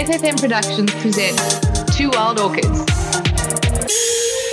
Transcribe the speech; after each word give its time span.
FFM 0.00 0.40
Productions 0.40 0.90
presents 0.94 1.94
Two 1.94 2.08
Wild 2.08 2.40
Orchids. 2.40 2.86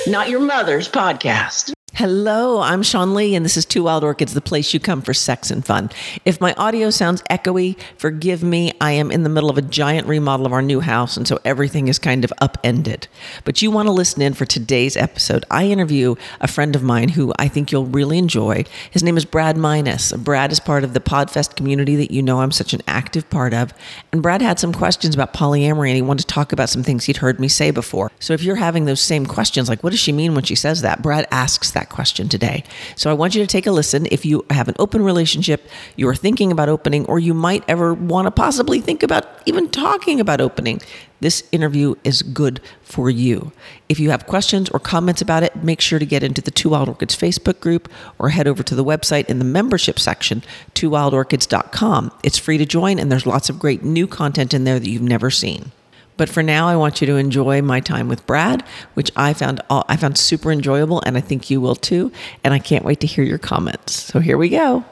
Not 0.05 0.27
your 0.27 0.41
mother's 0.41 0.89
podcast. 0.89 1.76
Hello, 1.97 2.61
I'm 2.61 2.83
Sean 2.83 3.15
Lee, 3.15 3.33
and 3.33 3.43
this 3.43 3.57
is 3.57 3.65
Two 3.65 3.81
Wild 3.81 4.03
Orchids, 4.03 4.35
the 4.35 4.39
place 4.39 4.71
you 4.71 4.79
come 4.79 5.01
for 5.01 5.15
sex 5.15 5.49
and 5.49 5.65
fun. 5.65 5.89
If 6.25 6.39
my 6.39 6.53
audio 6.53 6.91
sounds 6.91 7.23
echoey, 7.23 7.75
forgive 7.97 8.43
me. 8.43 8.71
I 8.79 8.91
am 8.91 9.09
in 9.09 9.23
the 9.23 9.29
middle 9.29 9.49
of 9.49 9.57
a 9.57 9.63
giant 9.63 10.05
remodel 10.05 10.45
of 10.45 10.53
our 10.53 10.61
new 10.61 10.79
house, 10.79 11.17
and 11.17 11.27
so 11.27 11.39
everything 11.43 11.87
is 11.87 11.97
kind 11.97 12.23
of 12.23 12.31
upended. 12.39 13.07
But 13.45 13.63
you 13.63 13.71
want 13.71 13.87
to 13.87 13.91
listen 13.91 14.21
in 14.21 14.35
for 14.35 14.45
today's 14.45 14.95
episode. 14.95 15.43
I 15.49 15.65
interview 15.69 16.13
a 16.39 16.47
friend 16.47 16.75
of 16.75 16.83
mine 16.83 17.09
who 17.09 17.33
I 17.39 17.47
think 17.47 17.71
you'll 17.71 17.87
really 17.87 18.19
enjoy. 18.19 18.65
His 18.91 19.01
name 19.01 19.17
is 19.17 19.25
Brad 19.25 19.57
Minus. 19.57 20.11
Brad 20.13 20.51
is 20.51 20.59
part 20.59 20.83
of 20.83 20.93
the 20.93 20.99
Podfest 20.99 21.55
community 21.55 21.95
that 21.95 22.11
you 22.11 22.21
know 22.21 22.41
I'm 22.41 22.51
such 22.51 22.73
an 22.75 22.83
active 22.85 23.27
part 23.31 23.55
of. 23.55 23.73
And 24.11 24.21
Brad 24.21 24.43
had 24.43 24.59
some 24.59 24.71
questions 24.71 25.15
about 25.15 25.33
polyamory, 25.33 25.87
and 25.87 25.95
he 25.95 26.03
wanted 26.03 26.27
to 26.27 26.33
talk 26.35 26.53
about 26.53 26.69
some 26.69 26.83
things 26.83 27.05
he'd 27.05 27.17
heard 27.17 27.39
me 27.39 27.47
say 27.47 27.71
before. 27.71 28.11
So 28.19 28.33
if 28.33 28.43
you're 28.43 28.57
having 28.57 28.85
those 28.85 29.01
same 29.01 29.25
questions, 29.25 29.67
like 29.67 29.83
what 29.83 29.89
does 29.89 29.99
she 29.99 30.11
mean 30.11 30.35
when 30.35 30.43
she 30.43 30.53
says 30.53 30.83
that? 30.83 31.01
Brad 31.01 31.27
asks 31.31 31.71
that 31.71 31.86
question 31.89 32.29
today. 32.29 32.63
So 32.95 33.09
I 33.09 33.13
want 33.13 33.35
you 33.35 33.41
to 33.41 33.47
take 33.47 33.67
a 33.67 33.71
listen. 33.71 34.07
If 34.11 34.25
you 34.25 34.45
have 34.49 34.67
an 34.67 34.75
open 34.79 35.01
relationship, 35.01 35.67
you 35.95 36.07
are 36.07 36.15
thinking 36.15 36.51
about 36.51 36.69
opening, 36.69 37.05
or 37.05 37.19
you 37.19 37.33
might 37.33 37.63
ever 37.67 37.93
want 37.93 38.25
to 38.25 38.31
possibly 38.31 38.81
think 38.81 39.03
about 39.03 39.25
even 39.45 39.69
talking 39.69 40.19
about 40.19 40.41
opening, 40.41 40.81
this 41.19 41.47
interview 41.51 41.95
is 42.03 42.21
good 42.21 42.61
for 42.83 43.09
you. 43.09 43.51
If 43.89 43.99
you 43.99 44.11
have 44.11 44.27
questions 44.27 44.69
or 44.69 44.79
comments 44.79 45.21
about 45.21 45.43
it, 45.43 45.55
make 45.63 45.81
sure 45.81 45.99
to 45.99 46.05
get 46.05 46.23
into 46.23 46.41
the 46.41 46.51
Two 46.51 46.69
Wild 46.69 46.89
Orchids 46.89 47.15
Facebook 47.15 47.59
group 47.59 47.89
or 48.19 48.29
head 48.29 48.47
over 48.47 48.61
to 48.63 48.75
the 48.75 48.83
website 48.83 49.25
in 49.25 49.39
the 49.39 49.45
membership 49.45 49.99
section, 49.99 50.43
twowildorchids.com. 50.75 52.11
It's 52.23 52.37
free 52.37 52.57
to 52.57 52.65
join, 52.65 52.99
and 52.99 53.11
there's 53.11 53.25
lots 53.25 53.49
of 53.49 53.59
great 53.59 53.83
new 53.83 54.07
content 54.07 54.53
in 54.53 54.63
there 54.63 54.79
that 54.79 54.89
you've 54.89 55.01
never 55.01 55.31
seen. 55.31 55.71
But 56.17 56.29
for 56.29 56.43
now, 56.43 56.67
I 56.67 56.75
want 56.75 56.99
you 56.99 57.07
to 57.07 57.15
enjoy 57.15 57.61
my 57.61 57.79
time 57.79 58.07
with 58.07 58.25
Brad, 58.25 58.63
which 58.95 59.11
I 59.15 59.33
found 59.33 59.61
all, 59.69 59.85
I 59.87 59.95
found 59.95 60.17
super 60.17 60.51
enjoyable, 60.51 61.01
and 61.05 61.17
I 61.17 61.21
think 61.21 61.49
you 61.49 61.61
will 61.61 61.75
too. 61.75 62.11
And 62.43 62.53
I 62.53 62.59
can't 62.59 62.83
wait 62.83 62.99
to 63.01 63.07
hear 63.07 63.23
your 63.23 63.37
comments. 63.37 63.93
So 63.93 64.19
here 64.19 64.37
we 64.37 64.49
go. 64.49 64.83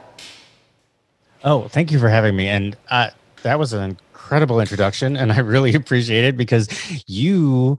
Oh, 1.43 1.67
thank 1.67 1.91
you 1.91 1.99
for 1.99 2.09
having 2.09 2.35
me. 2.35 2.47
And 2.47 2.77
uh, 2.89 3.09
that 3.43 3.59
was 3.59 3.73
an 3.73 3.83
incredible 3.83 4.59
introduction, 4.59 5.17
and 5.17 5.31
I 5.31 5.39
really 5.39 5.73
appreciate 5.75 6.23
it 6.23 6.37
because 6.37 6.69
you. 7.07 7.77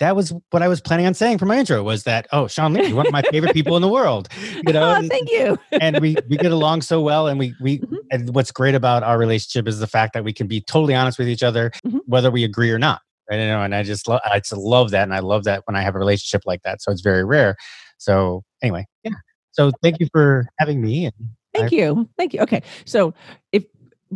That 0.00 0.16
was 0.16 0.32
what 0.50 0.62
I 0.62 0.68
was 0.68 0.80
planning 0.80 1.06
on 1.06 1.14
saying 1.14 1.38
for 1.38 1.46
my 1.46 1.58
intro 1.58 1.82
was 1.82 2.02
that 2.04 2.26
oh 2.32 2.46
Sean 2.48 2.72
Lee, 2.72 2.86
you're 2.88 2.96
one 2.96 3.06
of 3.06 3.12
my 3.12 3.22
favorite 3.22 3.52
people 3.52 3.76
in 3.76 3.82
the 3.82 3.88
world, 3.88 4.28
you 4.62 4.72
know. 4.72 4.96
Oh, 4.98 5.08
thank 5.08 5.30
you. 5.30 5.58
and 5.80 6.00
we 6.00 6.16
we 6.28 6.36
get 6.36 6.50
along 6.52 6.82
so 6.82 7.00
well 7.00 7.28
and 7.28 7.38
we 7.38 7.54
we 7.60 7.78
Mhm. 7.84 7.96
and 8.10 8.34
what's 8.34 8.50
great 8.50 8.74
about 8.74 9.02
our 9.02 9.18
relationship 9.18 9.68
is 9.68 9.78
the 9.78 9.86
fact 9.86 10.14
that 10.14 10.24
we 10.24 10.32
can 10.32 10.46
be 10.46 10.60
totally 10.60 10.94
honest 10.94 11.18
with 11.18 11.28
each 11.28 11.42
other 11.42 11.70
Mhm. 11.86 12.00
whether 12.06 12.30
we 12.30 12.44
agree 12.44 12.70
or 12.70 12.78
not 12.78 13.00
right 13.30 13.38
you 13.40 13.46
know 13.46 13.62
and 13.62 13.74
i 13.74 13.82
just 13.82 14.06
love 14.08 14.20
i 14.24 14.38
just 14.38 14.52
love 14.56 14.90
that 14.90 15.02
and 15.04 15.14
i 15.14 15.20
love 15.20 15.44
that 15.44 15.62
when 15.66 15.74
i 15.76 15.80
have 15.82 15.94
a 15.94 15.98
relationship 15.98 16.42
like 16.44 16.62
that 16.62 16.82
so 16.82 16.90
it's 16.92 17.00
very 17.02 17.24
rare 17.24 17.56
so 17.98 18.42
anyway 18.62 18.84
yeah 19.04 19.12
so 19.52 19.70
thank 19.82 19.98
you 20.00 20.06
for 20.12 20.46
having 20.58 20.80
me 20.82 21.04
and 21.06 21.14
Thank 21.54 21.70
you. 21.70 22.08
Thank 22.18 22.34
you. 22.34 22.40
Okay. 22.40 22.62
So 22.84 23.14
if 23.52 23.62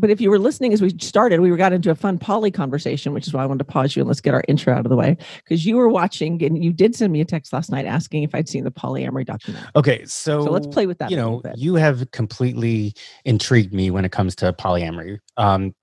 but 0.01 0.11
if 0.11 0.21
you 0.21 0.31
were 0.31 0.39
listening 0.39 0.73
as 0.73 0.81
we 0.83 0.91
started, 1.01 1.41
we 1.41 1.55
got 1.57 1.73
into 1.73 1.91
a 1.91 1.95
fun 1.95 2.19
poly 2.19 2.51
conversation, 2.51 3.13
which 3.13 3.27
is 3.27 3.33
why 3.35 3.43
I 3.43 3.47
wanted 3.47 3.59
to 3.59 3.65
pause 3.65 3.95
you 3.97 4.03
and 4.03 4.09
let's 4.09 4.21
get 4.21 4.35
our 4.35 4.45
intro 4.49 4.73
out 4.75 4.85
of 4.87 4.91
the 4.91 4.97
way. 4.97 5.17
Because 5.39 5.67
you 5.67 5.77
were 5.77 5.89
watching 5.89 6.43
and 6.45 6.63
you 6.63 6.73
did 6.73 6.95
send 6.95 7.13
me 7.13 7.21
a 7.21 7.25
text 7.25 7.53
last 7.53 7.71
night 7.71 7.87
asking 7.87 8.23
if 8.23 8.35
I'd 8.35 8.49
seen 8.49 8.65
the 8.65 8.71
polyamory 8.71 9.27
documentary. 9.27 9.71
okay 9.77 10.05
so 10.05 10.45
So 10.45 10.51
let's 10.51 10.67
play 10.67 10.87
with 10.87 10.99
that. 10.99 11.11
you 11.11 11.17
know 11.17 11.43
you 11.57 11.75
have 11.75 12.11
completely 12.13 12.95
intrigued 13.25 13.73
me 13.75 13.91
when 13.91 14.05
it 14.05 14.13
comes 14.13 14.35
to 14.37 14.53
polyamory 14.53 15.19
um 15.37 15.75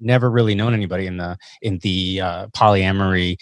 never 0.00 0.30
really 0.30 0.54
known 0.54 0.74
anybody 0.74 1.06
in 1.06 1.16
the 1.16 1.36
in 1.62 1.78
the 1.78 2.20
uh 2.20 2.46
polyamory 2.48 3.36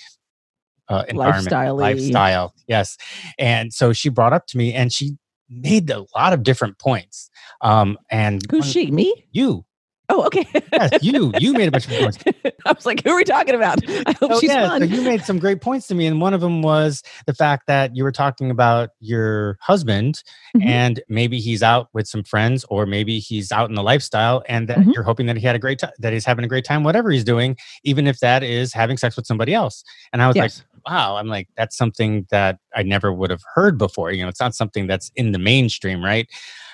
uh 0.88 1.04
environment 1.08 1.44
Lifestyle-y. 1.46 1.82
lifestyle 1.82 2.54
yes 2.68 2.96
and 3.38 3.72
so 3.72 3.92
she 3.92 4.08
brought 4.08 4.32
up 4.32 4.46
to 4.46 4.56
me 4.56 4.72
and 4.72 4.92
she 4.92 5.16
made 5.48 5.90
a 5.90 6.04
lot 6.14 6.32
of 6.32 6.42
different 6.42 6.78
points 6.78 7.30
um 7.60 7.98
and 8.10 8.46
Who's 8.50 8.66
she? 8.66 8.90
Me? 8.90 9.12
you 9.32 9.64
Oh, 10.10 10.26
okay. 10.26 10.46
yes 10.72 11.02
you 11.02 11.32
you 11.38 11.52
made 11.54 11.68
a 11.68 11.70
bunch 11.70 11.86
of 11.88 11.98
points 11.98 12.18
I 12.66 12.72
was 12.72 12.84
like, 12.86 13.02
who 13.02 13.10
are 13.10 13.16
we 13.16 13.24
talking 13.24 13.54
about? 13.54 13.78
I 14.06 14.12
hope 14.20 14.30
Oh, 14.32 14.40
she's 14.40 14.50
yeah, 14.50 14.68
fun. 14.68 14.80
so 14.80 14.86
you 14.86 15.02
made 15.02 15.22
some 15.22 15.38
great 15.38 15.60
points 15.60 15.86
to 15.88 15.94
me, 15.94 16.06
and 16.06 16.20
one 16.20 16.32
of 16.34 16.40
them 16.40 16.62
was 16.62 17.02
the 17.26 17.34
fact 17.34 17.66
that 17.66 17.94
you 17.96 18.04
were 18.04 18.12
talking 18.12 18.50
about 18.50 18.90
your 19.00 19.58
husband, 19.60 20.22
Mhm. 20.56 20.66
and 20.66 21.00
maybe 21.08 21.40
he's 21.40 21.62
out 21.62 21.88
with 21.94 22.06
some 22.06 22.22
friends, 22.24 22.64
or 22.70 22.86
maybe 22.86 23.18
he's 23.18 23.50
out 23.52 23.68
in 23.68 23.74
the 23.74 23.82
lifestyle, 23.82 24.42
and 24.48 24.68
that 24.68 24.78
Mhm. 24.78 24.94
you're 24.94 25.02
hoping 25.04 25.26
that 25.26 25.36
he 25.36 25.46
had 25.46 25.56
a 25.56 25.58
great 25.58 25.78
time, 25.78 25.90
that 25.98 26.12
he's 26.12 26.24
having 26.24 26.44
a 26.44 26.48
great 26.48 26.64
time, 26.64 26.84
whatever 26.84 27.10
he's 27.10 27.24
doing, 27.24 27.56
even 27.82 28.06
if 28.06 28.18
that 28.20 28.42
is 28.42 28.72
having 28.72 28.96
sex 28.96 29.16
with 29.16 29.26
somebody 29.26 29.52
else. 29.54 29.84
And 30.12 30.22
I 30.22 30.26
was 30.26 30.36
yes. 30.36 30.62
like, 30.84 30.92
wow, 30.92 31.16
I'm 31.16 31.28
like, 31.28 31.48
that's 31.56 31.76
something 31.76 32.26
that 32.30 32.58
I 32.74 32.82
never 32.82 33.12
would 33.12 33.30
have 33.30 33.42
heard 33.54 33.78
before. 33.78 34.10
You 34.12 34.22
know, 34.22 34.28
it's 34.28 34.40
not 34.40 34.54
something 34.54 34.86
that's 34.86 35.10
in 35.16 35.32
the 35.32 35.38
mainstream, 35.38 36.02
right? 36.04 36.28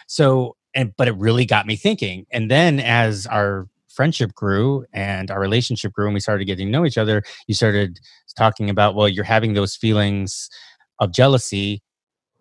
So, 0.07 0.57
and 0.75 0.93
but 0.97 1.09
it 1.09 1.17
really 1.17 1.45
got 1.47 1.67
me 1.67 1.77
thinking. 1.77 2.27
And 2.31 2.51
then 2.51 2.81
as 2.81 3.27
our 3.27 3.67
friendship 3.89 4.35
grew 4.35 4.85
and 4.93 5.31
our 5.31 5.41
relationship 5.41 5.93
grew 5.93 6.07
and 6.07 6.15
we 6.15 6.21
started 6.21 6.45
getting 6.47 6.69
to 6.69 6.73
know 6.73 6.87
each 6.87 6.99
other, 6.99 7.23
you 7.47 7.55
started 7.55 7.99
talking 8.37 8.71
about, 8.71 8.95
well, 8.95 9.09
you're 9.09 9.25
having 9.25 9.55
those 9.55 9.77
feelings 9.77 10.49
of 11.01 11.13
jealousy. 11.13 11.83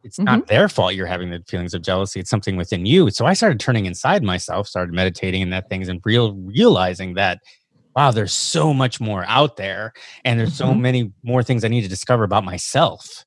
It's 0.04 0.20
not 0.26 0.48
their 0.48 0.70
fault 0.70 0.96
you're 0.96 1.08
having 1.08 1.30
the 1.32 1.44
feelings 1.48 1.74
of 1.74 1.82
jealousy. 1.82 2.20
It's 2.22 2.30
something 2.30 2.56
within 2.58 2.86
you. 2.86 3.10
So 3.12 3.26
I 3.26 3.34
started 3.34 3.60
turning 3.60 3.86
inside 3.86 4.24
myself, 4.24 4.68
started 4.68 4.94
meditating 4.94 5.42
and 5.44 5.52
that 5.54 5.70
things 5.70 5.90
and 5.90 6.02
real 6.06 6.34
realizing 6.36 7.16
that 7.16 7.40
wow, 7.96 8.12
there's 8.12 8.34
so 8.34 8.74
much 8.74 9.02
more 9.02 9.26
out 9.28 9.58
there 9.58 9.94
and 10.26 10.40
there's 10.40 10.54
so 10.54 10.74
Mhm. 10.74 10.80
many 10.80 11.14
more 11.24 11.44
things 11.44 11.64
I 11.66 11.70
need 11.70 11.82
to 11.84 11.90
discover 11.90 12.24
about 12.24 12.46
myself. 12.46 13.26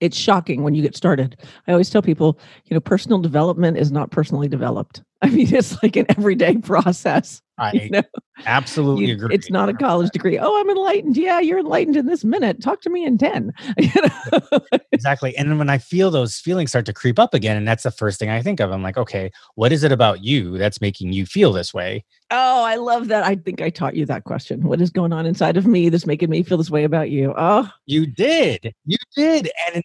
It's 0.00 0.16
shocking 0.16 0.62
when 0.62 0.74
you 0.74 0.82
get 0.82 0.96
started. 0.96 1.36
I 1.66 1.72
always 1.72 1.90
tell 1.90 2.02
people, 2.02 2.38
you 2.64 2.74
know, 2.74 2.80
personal 2.80 3.18
development 3.18 3.76
is 3.76 3.92
not 3.92 4.10
personally 4.10 4.48
developed. 4.48 5.02
I 5.22 5.28
mean, 5.28 5.54
it's 5.54 5.82
like 5.82 5.96
an 5.96 6.06
everyday 6.08 6.56
process. 6.56 7.42
I 7.58 7.72
You 7.72 7.90
know, 7.90 8.02
absolutely 8.46 9.04
You- 9.06 9.14
agree. 9.14 9.34
it's 9.34 9.50
not 9.50 9.68
a 9.68 9.74
college 9.74 10.10
degree. 10.12 10.38
Oh, 10.38 10.58
I'm 10.58 10.70
enlightened. 10.70 11.16
Yeah, 11.18 11.40
you're 11.40 11.58
enlightened 11.58 11.96
in 11.96 12.06
this 12.06 12.24
minute. 12.24 12.62
Talk 12.62 12.80
to 12.82 12.90
me 12.90 13.04
in 13.04 13.18
10. 13.18 13.52
You 13.78 13.90
know? 14.00 14.60
exactly. 14.92 15.36
And 15.36 15.50
then 15.50 15.58
when 15.58 15.68
I 15.68 15.76
feel 15.76 16.10
those 16.10 16.38
feelings 16.38 16.70
start 16.70 16.86
to 16.86 16.94
creep 16.94 17.18
up 17.18 17.34
again, 17.34 17.58
and 17.58 17.68
that's 17.68 17.82
the 17.82 17.90
first 17.90 18.18
thing 18.18 18.30
I 18.30 18.40
think 18.40 18.60
of, 18.60 18.72
I'm 18.72 18.82
like, 18.82 18.96
okay, 18.96 19.30
what 19.56 19.72
is 19.72 19.84
it 19.84 19.92
about 19.92 20.24
you 20.24 20.56
that's 20.56 20.80
making 20.80 21.12
you 21.12 21.26
feel 21.26 21.52
this 21.52 21.74
way? 21.74 22.04
oh, 22.32 22.62
I 22.64 22.76
love 22.76 23.08
that. 23.08 23.24
I 23.24 23.34
think 23.34 23.60
I 23.60 23.70
taught 23.70 23.96
you 23.96 24.06
that 24.06 24.22
question. 24.24 24.62
What 24.62 24.80
is 24.80 24.88
going 24.90 25.12
on 25.12 25.26
inside 25.26 25.56
of 25.56 25.66
me 25.66 25.88
that's 25.88 26.06
making 26.06 26.30
me 26.30 26.44
feel 26.44 26.58
this 26.58 26.70
way 26.70 26.84
about 26.84 27.10
you? 27.10 27.34
Oh, 27.36 27.68
You 27.86 28.06
did. 28.06 28.72
You 28.86 28.96
did. 29.16 29.50
And 29.66 29.76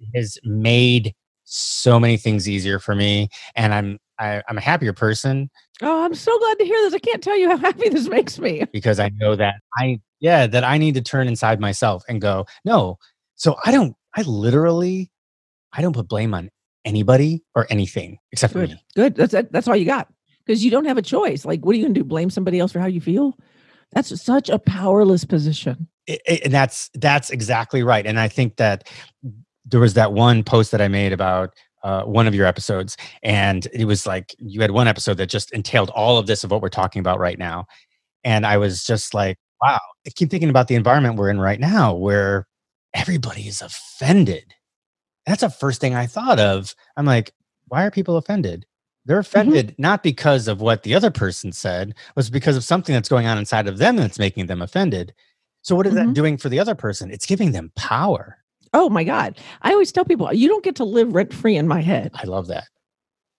it 0.00 0.08
has 0.16 0.38
made 0.44 1.14
so 1.44 2.00
many 2.00 2.16
things 2.16 2.48
easier 2.48 2.78
for 2.78 2.94
me. 2.94 3.28
And 3.54 3.74
I'm 3.74 3.98
I, 4.22 4.42
I'm 4.48 4.56
a 4.58 4.62
happier 4.62 4.92
person 4.92 5.50
oh, 5.82 6.04
I'm 6.04 6.14
so 6.14 6.36
glad 6.38 6.58
to 6.58 6.64
hear 6.64 6.80
this. 6.82 6.94
I 6.94 6.98
can't 6.98 7.22
tell 7.22 7.36
you 7.36 7.50
how 7.50 7.56
happy 7.68 7.88
this 7.88 8.08
makes 8.08 8.38
me. 8.38 8.64
because 8.72 8.98
I 8.98 9.10
know 9.16 9.36
that 9.36 9.56
I 9.76 10.00
yeah, 10.20 10.46
that 10.46 10.64
I 10.64 10.78
need 10.78 10.94
to 10.94 11.02
turn 11.02 11.26
inside 11.28 11.60
myself 11.60 12.04
and 12.08 12.20
go, 12.20 12.46
no. 12.64 12.98
So 13.34 13.56
I 13.64 13.72
don't 13.72 13.94
I 14.16 14.22
literally 14.22 15.10
I 15.72 15.82
don't 15.82 15.92
put 15.92 16.08
blame 16.08 16.34
on 16.34 16.50
anybody 16.84 17.42
or 17.54 17.66
anything 17.70 18.18
except 18.30 18.52
for 18.52 18.60
Good. 18.60 18.70
me. 18.70 18.84
Good. 18.94 19.14
That's 19.16 19.34
that's 19.50 19.68
all 19.68 19.76
you 19.76 19.84
got. 19.84 20.08
Because 20.44 20.64
you 20.64 20.70
don't 20.70 20.86
have 20.86 20.98
a 20.98 21.02
choice. 21.02 21.44
Like, 21.44 21.64
what 21.64 21.74
are 21.74 21.78
you 21.78 21.84
gonna 21.84 21.94
do? 21.94 22.04
Blame 22.04 22.30
somebody 22.30 22.58
else 22.58 22.72
for 22.72 22.80
how 22.80 22.86
you 22.86 23.00
feel? 23.00 23.36
That's 23.92 24.20
such 24.22 24.48
a 24.48 24.58
powerless 24.58 25.24
position. 25.24 25.88
I- 26.08 26.18
I- 26.28 26.40
and 26.44 26.52
that's 26.52 26.90
that's 26.94 27.30
exactly 27.30 27.82
right. 27.82 28.06
And 28.06 28.18
I 28.18 28.28
think 28.28 28.56
that 28.56 28.88
there 29.64 29.80
was 29.80 29.94
that 29.94 30.12
one 30.12 30.42
post 30.42 30.72
that 30.72 30.80
I 30.80 30.88
made 30.88 31.12
about 31.12 31.54
uh, 31.82 32.02
one 32.04 32.26
of 32.26 32.34
your 32.34 32.46
episodes, 32.46 32.96
and 33.22 33.66
it 33.72 33.84
was 33.86 34.06
like 34.06 34.34
you 34.38 34.60
had 34.60 34.70
one 34.72 34.88
episode 34.88 35.16
that 35.18 35.26
just 35.28 35.52
entailed 35.52 35.90
all 35.90 36.18
of 36.18 36.26
this 36.26 36.44
of 36.44 36.50
what 36.50 36.62
we're 36.62 36.68
talking 36.68 37.00
about 37.00 37.18
right 37.18 37.38
now, 37.38 37.66
and 38.24 38.46
I 38.46 38.56
was 38.58 38.84
just 38.84 39.14
like, 39.14 39.36
wow. 39.60 39.80
I 40.06 40.10
keep 40.10 40.30
thinking 40.30 40.50
about 40.50 40.66
the 40.68 40.74
environment 40.74 41.16
we're 41.16 41.30
in 41.30 41.38
right 41.40 41.60
now, 41.60 41.94
where 41.94 42.46
everybody 42.94 43.46
is 43.46 43.62
offended. 43.62 44.52
That's 45.26 45.42
the 45.42 45.50
first 45.50 45.80
thing 45.80 45.94
I 45.94 46.06
thought 46.06 46.40
of. 46.40 46.74
I'm 46.96 47.06
like, 47.06 47.32
why 47.68 47.84
are 47.86 47.90
people 47.92 48.16
offended? 48.16 48.66
They're 49.04 49.20
offended 49.20 49.74
not 49.78 50.02
because 50.02 50.48
of 50.48 50.60
what 50.60 50.82
the 50.82 50.94
other 50.94 51.10
person 51.10 51.52
said, 51.52 51.90
it 51.90 51.96
was 52.16 52.30
because 52.30 52.56
of 52.56 52.64
something 52.64 52.92
that's 52.92 53.08
going 53.08 53.26
on 53.26 53.38
inside 53.38 53.68
of 53.68 53.78
them 53.78 53.96
that's 53.96 54.18
making 54.18 54.46
them 54.46 54.60
offended. 54.62 55.14
So 55.62 55.76
what 55.76 55.86
is 55.86 55.94
Mhm. 55.94 56.06
that 56.06 56.14
doing 56.14 56.36
for 56.36 56.48
the 56.48 56.58
other 56.58 56.74
person? 56.74 57.10
It's 57.12 57.26
giving 57.26 57.52
them 57.52 57.70
power. 57.76 58.38
Oh 58.72 58.88
my 58.88 59.04
God. 59.04 59.38
I 59.62 59.72
always 59.72 59.92
tell 59.92 60.04
people, 60.04 60.32
you 60.32 60.48
don't 60.48 60.64
get 60.64 60.76
to 60.76 60.84
live 60.84 61.14
rent 61.14 61.32
free 61.32 61.56
in 61.56 61.68
my 61.68 61.80
head. 61.80 62.10
I 62.14 62.24
love 62.24 62.46
that. 62.48 62.64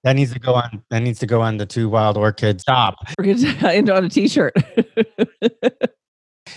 That 0.03 0.15
needs 0.15 0.33
to 0.33 0.39
go 0.39 0.53
on. 0.53 0.83
That 0.89 0.99
needs 0.99 1.19
to 1.19 1.25
go 1.25 1.41
on 1.41 1.57
the 1.57 1.65
two 1.65 1.89
wild 1.89 2.17
orchids 2.17 2.61
stop. 2.63 2.95
We're 3.17 3.33
gonna 3.33 3.47
end 3.73 3.89
on 3.89 4.05
a 4.05 4.09
t-shirt. 4.09 4.53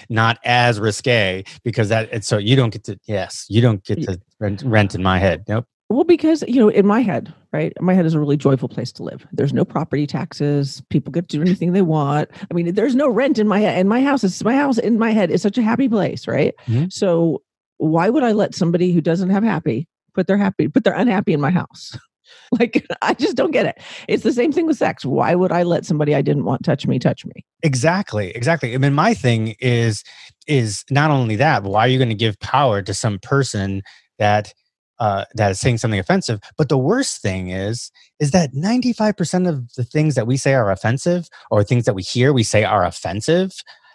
Not 0.08 0.38
as 0.44 0.80
risque 0.80 1.44
because 1.64 1.88
that 1.90 2.08
it's 2.12 2.26
so 2.26 2.38
you 2.38 2.56
don't 2.56 2.70
get 2.70 2.84
to 2.84 2.98
yes 3.06 3.46
you 3.48 3.60
don't 3.60 3.84
get 3.84 4.02
to 4.02 4.20
rent, 4.40 4.62
rent 4.64 4.94
in 4.94 5.02
my 5.02 5.18
head. 5.18 5.44
Nope. 5.48 5.64
Well, 5.88 6.02
because 6.02 6.42
you 6.48 6.60
know, 6.60 6.68
in 6.68 6.84
my 6.84 7.00
head, 7.00 7.32
right? 7.52 7.72
My 7.80 7.94
head 7.94 8.04
is 8.06 8.14
a 8.14 8.18
really 8.18 8.36
joyful 8.36 8.68
place 8.68 8.90
to 8.92 9.04
live. 9.04 9.24
There's 9.30 9.52
no 9.52 9.64
property 9.64 10.04
taxes. 10.04 10.82
People 10.90 11.12
get 11.12 11.28
to 11.28 11.36
do 11.36 11.42
anything 11.42 11.72
they 11.72 11.82
want. 11.82 12.28
I 12.50 12.54
mean, 12.54 12.74
there's 12.74 12.96
no 12.96 13.08
rent 13.08 13.38
in 13.38 13.46
my 13.46 13.60
head. 13.60 13.78
In 13.78 13.86
my 13.86 14.02
house, 14.02 14.24
it's 14.24 14.42
my 14.42 14.56
house. 14.56 14.78
In 14.78 14.98
my 14.98 15.12
head, 15.12 15.30
is 15.30 15.42
such 15.42 15.56
a 15.56 15.62
happy 15.62 15.88
place, 15.88 16.26
right? 16.26 16.54
Mhm. 16.66 16.92
So 16.92 17.42
why 17.78 18.08
would 18.08 18.22
I 18.22 18.32
let 18.32 18.54
somebody 18.54 18.92
who 18.92 19.00
doesn't 19.00 19.30
have 19.30 19.42
happy 19.42 19.88
put 20.14 20.26
their 20.26 20.38
happy, 20.38 20.68
put 20.68 20.84
their 20.84 20.94
unhappy 20.94 21.32
in 21.32 21.40
my 21.40 21.50
house? 21.50 21.96
like 22.52 22.86
I 23.02 23.14
just 23.14 23.36
don't 23.36 23.50
get 23.52 23.66
it. 23.66 23.78
It's 24.08 24.22
the 24.22 24.32
same 24.32 24.52
thing 24.52 24.66
with 24.66 24.78
sex. 24.78 25.04
Why 25.04 25.34
would 25.34 25.52
I 25.52 25.62
let 25.62 25.84
somebody 25.86 26.14
I 26.14 26.22
didn't 26.22 26.44
want 26.44 26.64
touch 26.64 26.86
me 26.86 26.98
touch 26.98 27.24
me? 27.24 27.44
Exactly, 27.62 28.30
exactly. 28.30 28.74
I 28.74 28.78
mean, 28.78 28.94
my 28.94 29.14
thing 29.14 29.54
is 29.60 30.02
is 30.46 30.84
not 30.90 31.10
only 31.10 31.36
that, 31.36 31.62
but 31.62 31.70
why 31.70 31.80
are 31.86 31.88
you 31.88 31.98
going 31.98 32.08
to 32.08 32.14
give 32.14 32.38
power 32.40 32.82
to 32.82 32.94
some 32.94 33.18
person 33.18 33.82
that 34.18 34.52
uh, 34.98 35.24
that 35.34 35.50
is 35.50 35.60
saying 35.60 35.78
something 35.78 36.00
offensive? 36.00 36.40
But 36.56 36.68
the 36.68 36.78
worst 36.78 37.20
thing 37.20 37.50
is 37.50 37.90
is 38.20 38.30
that 38.30 38.54
ninety 38.54 38.92
five 38.92 39.16
percent 39.16 39.46
of 39.46 39.72
the 39.74 39.84
things 39.84 40.14
that 40.14 40.26
we 40.26 40.36
say 40.36 40.54
are 40.54 40.70
offensive, 40.70 41.28
or 41.50 41.62
things 41.62 41.84
that 41.84 41.94
we 41.94 42.02
hear 42.02 42.32
we 42.32 42.42
say 42.42 42.64
are 42.64 42.84
offensive, 42.84 43.52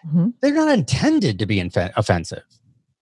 Mhm. 0.08 0.34
they're 0.42 0.54
not 0.54 0.70
intended 0.70 1.40
to 1.40 1.46
be 1.46 1.58
infe- 1.58 1.92
offensive. 1.96 2.44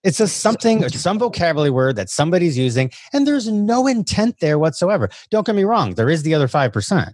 It's 0.04 0.18
just 0.18 0.38
something, 0.38 0.88
some 0.90 1.20
vocabulary 1.20 1.72
word 1.72 1.96
that 1.98 2.10
somebody's 2.10 2.58
using, 2.58 2.90
and 3.12 3.28
there's 3.28 3.50
no 3.50 3.86
intent 3.86 4.40
there 4.40 4.58
whatsoever. 4.58 5.10
Don't 5.30 5.46
get 5.46 5.56
me 5.56 5.66
wrong, 5.66 5.96
there 5.96 6.10
is 6.10 6.24
the 6.24 6.34
other 6.34 6.48
five 6.48 6.72
percent. 6.72 7.10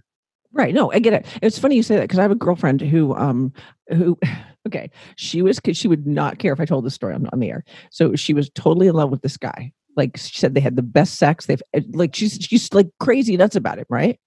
Right. 0.52 0.72
No, 0.72 0.90
I 0.92 1.00
get 1.00 1.12
it. 1.12 1.26
It's 1.42 1.58
funny 1.58 1.76
you 1.76 1.82
say 1.82 1.96
that 1.96 2.02
because 2.02 2.18
I 2.18 2.22
have 2.22 2.30
a 2.30 2.36
girlfriend 2.36 2.80
who, 2.80 3.14
um, 3.14 3.52
who, 3.88 4.16
okay, 4.66 4.90
she 5.16 5.42
was, 5.42 5.60
'cause 5.60 5.76
she 5.76 5.88
would 5.88 6.06
not 6.06 6.38
care 6.38 6.52
if 6.52 6.60
I 6.60 6.64
told 6.64 6.86
this 6.86 6.94
story 6.94 7.14
on, 7.14 7.28
on 7.32 7.40
the 7.40 7.50
air. 7.50 7.62
So 7.90 8.14
she 8.14 8.32
was 8.32 8.48
totally 8.50 8.86
in 8.86 8.94
love 8.94 9.10
with 9.10 9.20
this 9.22 9.36
guy. 9.36 9.72
Like 9.96 10.16
she 10.16 10.38
said, 10.38 10.54
they 10.54 10.60
had 10.60 10.76
the 10.76 10.82
best 10.82 11.16
sex. 11.16 11.46
They've 11.46 11.62
eh, 11.74 11.80
like 11.92 12.14
she's 12.14 12.34
she's 12.40 12.72
like 12.72 12.88
crazy 13.00 13.36
nuts 13.36 13.56
about 13.56 13.78
it, 13.78 13.86
right? 13.90 14.18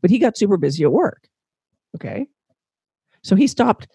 But 0.00 0.10
he 0.10 0.18
got 0.18 0.36
super 0.36 0.56
busy 0.56 0.84
at 0.84 0.92
work. 0.92 1.28
Okay, 1.96 2.26
so 3.22 3.34
he 3.36 3.46
stopped, 3.46 3.86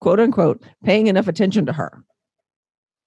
quote 0.00 0.18
unquote, 0.20 0.62
paying 0.84 1.06
enough 1.08 1.28
attention 1.28 1.66
to 1.66 1.72
her. 1.72 2.02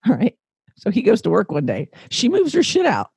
All 0.08 0.16
right. 0.16 0.36
So 0.76 0.92
he 0.92 1.02
goes 1.02 1.22
to 1.24 1.30
work 1.30 1.52
one 1.52 1.66
day. 1.66 1.90
She 2.10 2.30
moves 2.30 2.54
her 2.54 2.64
shit 2.64 2.86
out. 2.86 3.10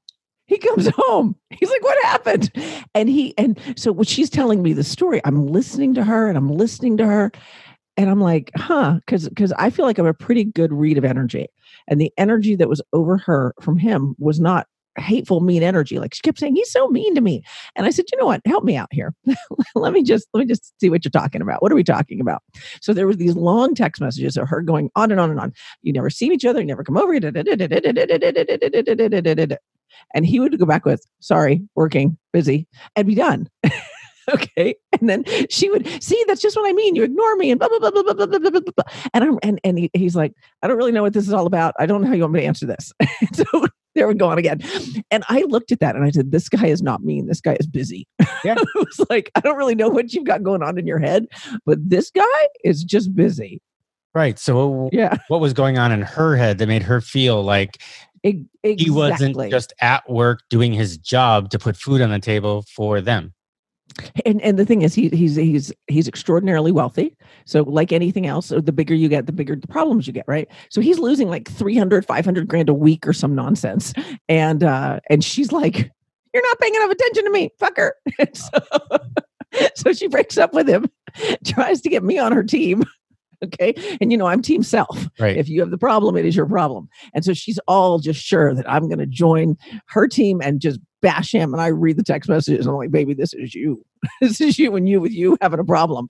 He 0.47 0.59
comes 0.59 0.89
home. 0.97 1.37
He's 1.51 1.71
like, 1.71 1.83
"What 1.83 2.05
happened?" 2.05 2.51
And 2.95 3.09
he 3.09 3.37
and 3.37 3.59
so 3.77 3.93
when 3.93 4.05
she's 4.07 4.31
telling 4.31 4.63
me 4.63 4.73
the 4.73 4.85
story, 4.85 5.21
I'm 5.25 5.47
listening 5.47 5.95
to 5.95 6.05
her 6.05 6.29
and 6.29 6.39
I'm 6.39 6.51
listening 6.51 6.97
to 6.99 7.07
her, 7.07 7.33
and 7.97 8.09
I'm 8.11 8.21
like, 8.21 8.51
"Huh?" 8.57 9.01
Because 9.07 9.29
because 9.29 9.53
I 9.53 9.71
feel 9.71 9.85
like 9.85 9.99
I'm 9.99 10.07
a 10.07 10.15
pretty 10.15 10.45
good 10.45 10.73
read 10.73 10.99
of 10.99 11.05
energy, 11.05 11.49
and 11.89 12.01
the 12.01 12.13
energy 12.17 12.55
that 12.57 12.69
was 12.69 12.83
over 12.93 13.19
her 13.19 13.55
from 13.61 13.79
him 13.79 14.15
was 14.19 14.41
not 14.41 14.67
hateful, 14.99 15.41
mean 15.41 15.63
energy. 15.63 15.99
Like 15.99 16.15
she 16.15 16.23
kept 16.23 16.39
saying, 16.39 16.57
"He's 16.57 16.71
so 16.71 16.89
mean 16.89 17.15
to 17.15 17.21
me," 17.21 17.43
and 17.75 17.87
I 17.87 17.91
said, 17.91 18.07
"You 18.13 18.19
know 18.19 18.27
what? 18.27 18.41
Help 18.47 18.65
me 18.65 18.77
out 18.77 18.89
here. 18.91 19.15
let 19.75 19.93
me 19.93 20.03
just 20.03 20.29
let 20.35 20.41
me 20.41 20.47
just 20.47 20.73
see 20.81 20.91
what 20.91 21.05
you're 21.05 21.11
talking 21.11 21.43
about. 21.43 21.63
What 21.63 21.73
are 21.73 21.77
we 21.77 21.85
talking 21.85 22.21
about?" 22.21 22.43
So 22.81 22.93
there 22.93 23.07
was 23.07 23.17
these 23.17 23.37
long 23.37 23.75
text 23.75 24.01
messages 24.01 24.37
of 24.37 24.49
her 24.49 24.63
going 24.63 24.91
on 24.97 25.11
and 25.11 25.21
on 25.21 25.31
and 25.31 25.41
on. 25.41 25.53
You 25.83 25.93
never 25.93 26.11
see 26.11 26.27
each 26.27 26.45
other. 26.45 26.61
You 26.61 26.67
never 26.67 26.85
come 26.85 26.97
over. 26.97 27.15
And 30.15 30.27
he 30.27 30.41
would 30.41 30.59
go 30.59 30.67
back 30.67 30.85
with, 30.85 31.07
sorry, 31.21 31.63
working, 31.75 32.17
busy, 32.33 32.67
and 32.95 33.07
be 33.07 33.15
done. 33.15 33.49
okay. 34.35 34.75
And 34.99 35.09
then 35.09 35.25
she 35.51 35.71
would 35.71 35.87
see, 36.03 36.23
that's 36.27 36.41
just 36.41 36.57
what 36.57 36.69
I 36.69 36.73
mean. 36.73 36.97
You 36.97 37.03
ignore 37.03 37.37
me 37.37 37.51
and 37.51 37.59
blah, 37.59 37.69
blah, 37.69 37.79
blah, 37.79 37.91
blah, 37.91 38.15
blah, 38.15 38.27
blah, 38.27 38.39
blah, 38.39 38.61
blah. 38.61 38.85
And, 39.15 39.25
I'm, 39.25 39.39
and, 39.43 39.61
and 39.65 39.79
he, 39.79 39.91
he's 39.95 40.17
like, 40.17 40.33
I 40.63 40.69
don't 40.69 40.77
really 40.77 40.93
know 40.93 41.03
what 41.03 41.13
this 41.13 41.27
is 41.27 41.33
all 41.33 41.47
about. 41.47 41.75
I 41.79 41.87
don't 41.87 42.03
know 42.03 42.09
how 42.09 42.15
you 42.15 42.23
want 42.23 42.35
me 42.35 42.41
to 42.41 42.47
answer 42.47 42.67
this. 42.67 42.93
so 43.33 43.67
there 43.97 44.07
we 44.07 44.15
go 44.15 44.29
on 44.29 44.39
again. 44.39 44.61
And 45.11 45.25
I 45.29 45.43
looked 45.49 45.73
at 45.73 45.81
that 45.81 45.97
and 45.97 46.05
I 46.05 46.11
said, 46.11 46.31
this 46.31 46.49
guy 46.49 46.67
is 46.67 46.83
not 46.83 47.03
mean. 47.03 47.27
This 47.27 47.41
guy 47.41 47.57
is 47.59 47.67
busy. 47.67 48.07
Yeah. 48.45 48.55
it 48.59 48.69
was 48.75 49.05
like, 49.11 49.31
I 49.35 49.41
don't 49.41 49.57
really 49.57 49.75
know 49.75 49.89
what 49.89 50.13
you've 50.13 50.25
got 50.25 50.43
going 50.45 50.63
on 50.63 50.79
in 50.79 50.87
your 50.87 50.99
head, 51.01 51.27
but 51.65 51.79
this 51.83 52.11
guy 52.11 52.25
is 52.63 52.85
just 52.85 53.15
busy. 53.15 53.61
Right. 54.15 54.39
So 54.39 54.89
Yeah. 54.93 55.17
what 55.29 55.41
was 55.41 55.53
going 55.53 55.77
on 55.79 55.93
in 55.93 56.03
her 56.03 56.37
head 56.37 56.59
that 56.59 56.69
made 56.69 56.83
her 56.85 57.01
feel 57.01 57.43
like 57.43 57.83
Exactly. 58.23 58.77
he 58.85 58.91
wasn't 58.91 59.51
just 59.51 59.73
at 59.81 60.09
work 60.11 60.41
doing 60.51 60.73
his 60.73 60.97
job 60.99 61.51
to 61.51 61.59
put 61.59 61.77
food 61.77 62.01
on 62.01 62.11
the 62.11 62.19
table 62.19 62.65
for 62.75 63.01
them. 63.01 63.33
And 64.25 64.41
and 64.43 64.59
the 64.59 64.67
thing 64.67 64.83
is 64.83 64.95
he 64.95 65.09
he's 65.09 65.37
he's 65.37 65.73
he's 65.87 66.09
extraordinarily 66.09 66.73
wealthy. 66.73 67.17
So 67.45 67.63
like 67.63 67.93
anything 67.93 68.27
else 68.27 68.49
the 68.49 68.73
bigger 68.73 68.95
you 68.95 69.09
get 69.09 69.27
the 69.27 69.33
bigger 69.33 69.57
the 69.57 69.69
problems 69.69 70.07
you 70.07 70.13
get 70.13 70.27
right? 70.27 70.49
So 70.71 70.81
he's 70.81 70.99
losing 70.99 71.29
like 71.29 71.51
300 71.51 72.05
500 72.05 72.49
grand 72.49 72.69
a 72.69 72.75
week 72.75 73.07
or 73.07 73.13
some 73.13 73.35
nonsense. 73.35 73.93
And 74.29 74.63
uh 74.63 75.01
and 75.09 75.25
she's 75.25 75.53
like 75.53 75.91
you're 76.35 76.43
not 76.43 76.59
paying 76.59 76.75
enough 76.75 76.91
attention 76.91 77.25
to 77.25 77.31
me 77.31 77.51
fucker. 77.61 77.93
So, 78.35 78.59
so 79.75 79.93
she 79.93 80.09
breaks 80.09 80.37
up 80.37 80.53
with 80.53 80.69
him 80.69 80.91
tries 81.47 81.81
to 81.83 81.89
get 81.89 82.03
me 82.03 82.19
on 82.19 82.33
her 82.33 82.43
team 82.43 82.83
okay? 83.47 83.75
And 84.01 84.13
you 84.13 84.19
know 84.19 84.27
i'm 84.27 84.43
team 84.43 84.63
self. 84.63 85.09
Right. 85.19 85.37
if 85.37 85.49
you 85.49 85.61
have 85.61 85.71
the 85.71 85.79
problem 85.79 86.17
it 86.17 86.27
is 86.27 86.37
your 86.37 86.47
problem. 86.47 86.89
And 87.15 87.25
so 87.25 87.33
she's 87.33 87.59
all 87.67 87.99
just 87.99 88.21
sure 88.23 88.55
that 88.55 88.71
i'm 88.71 88.89
going 88.89 88.99
to 88.99 89.07
join 89.07 89.57
her 89.87 90.07
team 90.07 90.41
and 90.43 90.61
just 90.61 90.81
bash 91.03 91.33
him. 91.33 91.53
And 91.53 91.61
i 91.61 91.69
read 91.69 91.97
the 91.97 92.03
text 92.03 92.29
messages 92.29 92.67
and 92.67 92.73
i'm 92.73 92.79
like 92.79 92.91
baby 92.91 93.15
this 93.15 93.33
is 93.35 93.55
you. 93.55 93.85
This 94.21 94.41
is 94.41 94.59
you 94.59 94.77
and 94.77 94.89
you 94.89 95.01
with 95.01 95.13
you 95.13 95.37
having 95.41 95.59
a 95.59 95.65
problem. 95.65 96.09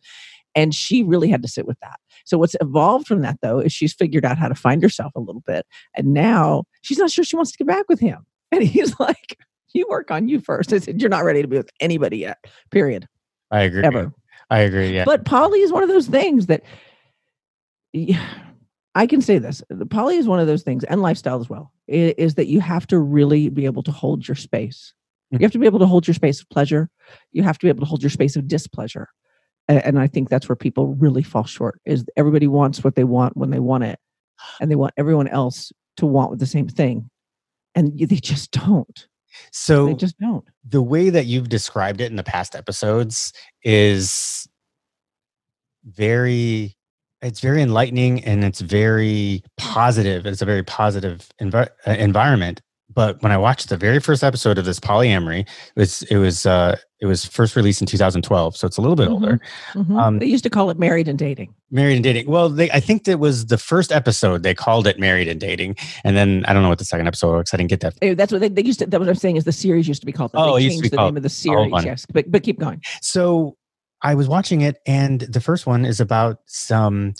And 0.54 0.74
she 0.74 1.02
really 1.02 1.28
had 1.28 1.42
to 1.42 1.48
sit 1.48 1.66
with 1.66 1.78
that. 1.80 2.00
So 2.24 2.38
what's 2.38 2.56
evolved 2.60 3.06
from 3.06 3.20
that 3.22 3.38
though 3.42 3.58
is 3.60 3.72
she's 3.72 3.92
figured 3.92 4.24
out 4.24 4.38
how 4.38 4.48
to 4.48 4.54
find 4.54 4.82
herself 4.82 5.12
a 5.14 5.20
little 5.20 5.42
bit. 5.46 5.66
And 5.94 6.14
now 6.14 6.64
she's 6.82 6.98
not 6.98 7.10
sure 7.10 7.24
she 7.24 7.36
wants 7.36 7.52
to 7.52 7.58
get 7.58 7.66
back 7.66 7.88
with 7.88 8.00
him. 8.00 8.26
And 8.52 8.62
he's 8.62 8.98
like 9.00 9.36
you 9.74 9.86
work 9.88 10.10
on 10.10 10.28
you 10.28 10.40
first. 10.40 10.72
I 10.72 10.78
said 10.78 11.00
you're 11.00 11.10
not 11.10 11.24
ready 11.24 11.42
to 11.42 11.48
be 11.48 11.56
with 11.56 11.70
anybody 11.80 12.18
yet 12.18 12.38
period. 12.70 13.06
I 13.50 13.62
agree. 13.62 13.84
ever. 13.84 14.12
I 14.50 14.60
agree. 14.60 14.94
Yeah. 14.94 15.04
but 15.04 15.24
poly 15.24 15.58
is 15.60 15.72
one 15.72 15.82
of 15.82 15.88
those 15.88 16.06
things 16.06 16.46
that 16.46 16.62
yeah, 17.96 18.28
I 18.94 19.06
can 19.06 19.20
say 19.20 19.38
this. 19.38 19.62
Poly 19.90 20.16
is 20.16 20.28
one 20.28 20.40
of 20.40 20.46
those 20.46 20.62
things, 20.62 20.84
and 20.84 21.00
lifestyle 21.02 21.40
as 21.40 21.48
well, 21.48 21.72
is 21.88 22.34
that 22.34 22.46
you 22.46 22.60
have 22.60 22.86
to 22.88 22.98
really 22.98 23.48
be 23.48 23.64
able 23.64 23.82
to 23.84 23.92
hold 23.92 24.26
your 24.28 24.34
space. 24.34 24.92
You 25.30 25.40
have 25.40 25.52
to 25.52 25.58
be 25.58 25.66
able 25.66 25.80
to 25.80 25.86
hold 25.86 26.06
your 26.06 26.14
space 26.14 26.40
of 26.40 26.48
pleasure. 26.50 26.88
You 27.32 27.42
have 27.42 27.58
to 27.58 27.66
be 27.66 27.68
able 27.68 27.80
to 27.80 27.86
hold 27.86 28.02
your 28.02 28.10
space 28.10 28.36
of 28.36 28.46
displeasure. 28.46 29.08
And 29.68 29.98
I 29.98 30.06
think 30.06 30.28
that's 30.28 30.48
where 30.48 30.54
people 30.56 30.94
really 30.94 31.24
fall 31.24 31.44
short 31.44 31.80
is 31.84 32.04
everybody 32.16 32.46
wants 32.46 32.84
what 32.84 32.94
they 32.94 33.02
want 33.02 33.36
when 33.36 33.50
they 33.50 33.58
want 33.58 33.84
it. 33.84 33.98
And 34.60 34.70
they 34.70 34.76
want 34.76 34.94
everyone 34.96 35.26
else 35.26 35.72
to 35.96 36.06
want 36.06 36.38
the 36.38 36.46
same 36.46 36.68
thing. 36.68 37.10
And 37.74 37.98
they 37.98 38.16
just 38.16 38.52
don't. 38.52 39.08
so 39.50 39.86
They 39.86 39.94
just 39.94 40.18
don't. 40.18 40.44
the 40.66 40.82
way 40.82 41.10
that 41.10 41.26
you've 41.26 41.48
described 41.48 42.00
it 42.00 42.10
in 42.10 42.16
the 42.16 42.22
past 42.22 42.54
episodes 42.54 43.32
is 43.64 44.46
very 45.84 46.75
it's 47.26 47.40
very 47.40 47.60
enlightening 47.62 48.24
and 48.24 48.44
it's 48.44 48.60
very 48.60 49.42
positive 49.56 50.26
it's 50.26 50.42
a 50.42 50.44
very 50.46 50.62
positive 50.62 51.28
uh, 51.42 51.66
environment 51.86 52.60
but 52.94 53.20
when 53.22 53.32
i 53.32 53.36
watched 53.36 53.68
the 53.68 53.76
very 53.76 53.98
first 54.00 54.22
episode 54.22 54.58
of 54.58 54.64
this 54.64 54.78
polyamory 54.80 55.40
it 55.40 55.48
was 55.80 56.02
it 56.04 56.16
was 56.18 56.46
uh 56.46 56.76
it 57.00 57.06
was 57.06 57.26
first 57.26 57.56
released 57.56 57.80
in 57.82 57.86
2012 57.86 58.56
so 58.56 58.66
it's 58.66 58.78
a 58.78 58.80
little 58.80 58.96
bit 58.96 59.08
Mhm. 59.08 59.12
older 59.12 59.40
Mhm. 59.74 60.00
Um, 60.00 60.18
they 60.20 60.26
used 60.26 60.44
to 60.44 60.50
call 60.50 60.70
it 60.70 60.78
married 60.78 61.08
and 61.08 61.18
dating. 61.18 61.52
married 61.70 61.96
and 61.96 62.04
dating 62.04 62.26
well 62.30 62.48
they 62.48 62.70
i 62.70 62.80
think 62.80 63.04
that 63.04 63.18
was 63.18 63.46
the 63.46 63.58
first 63.58 63.90
episode 63.92 64.42
they 64.44 64.54
called 64.54 64.86
it 64.86 64.98
married 64.98 65.28
and 65.28 65.40
dating 65.40 65.74
and 66.04 66.16
then 66.16 66.44
i 66.46 66.52
don't 66.52 66.62
know 66.62 66.68
what 66.70 66.78
the 66.78 66.84
second 66.84 67.06
episode 67.08 67.32
was 67.36 67.50
i 67.52 67.56
didn't 67.56 67.70
get 67.70 67.80
that 67.80 67.94
Eh, 68.02 68.14
That's 68.14 68.30
what 68.32 68.40
they, 68.40 68.48
they 68.48 68.62
used 68.62 68.78
to. 68.78 68.86
That's 68.86 69.00
what 69.00 69.08
I'm 69.08 69.14
saying 69.16 69.36
is 69.36 69.44
the 69.44 69.52
series 69.52 69.88
used 69.88 70.00
to 70.02 70.06
be 70.06 70.12
called. 70.12 70.32
that. 70.32 70.38
Oh, 70.38 70.54
they 70.56 70.62
it 70.62 70.64
used 70.66 70.76
to 70.78 70.82
be 70.82 70.88
the 70.88 70.96
name 70.96 71.02
called 71.06 71.16
of 71.16 71.22
the 71.24 71.28
series. 71.28 71.84
Yes, 71.84 72.06
but 72.12 72.30
but 72.30 72.42
keep 72.44 72.58
going. 72.60 72.80
So 73.02 73.55
I 74.02 74.14
was 74.14 74.28
watching 74.28 74.60
it, 74.60 74.76
and 74.86 75.20
the 75.22 75.40
first 75.40 75.66
one 75.66 75.84
is 75.84 76.00
about 76.00 76.40
some 76.46 77.14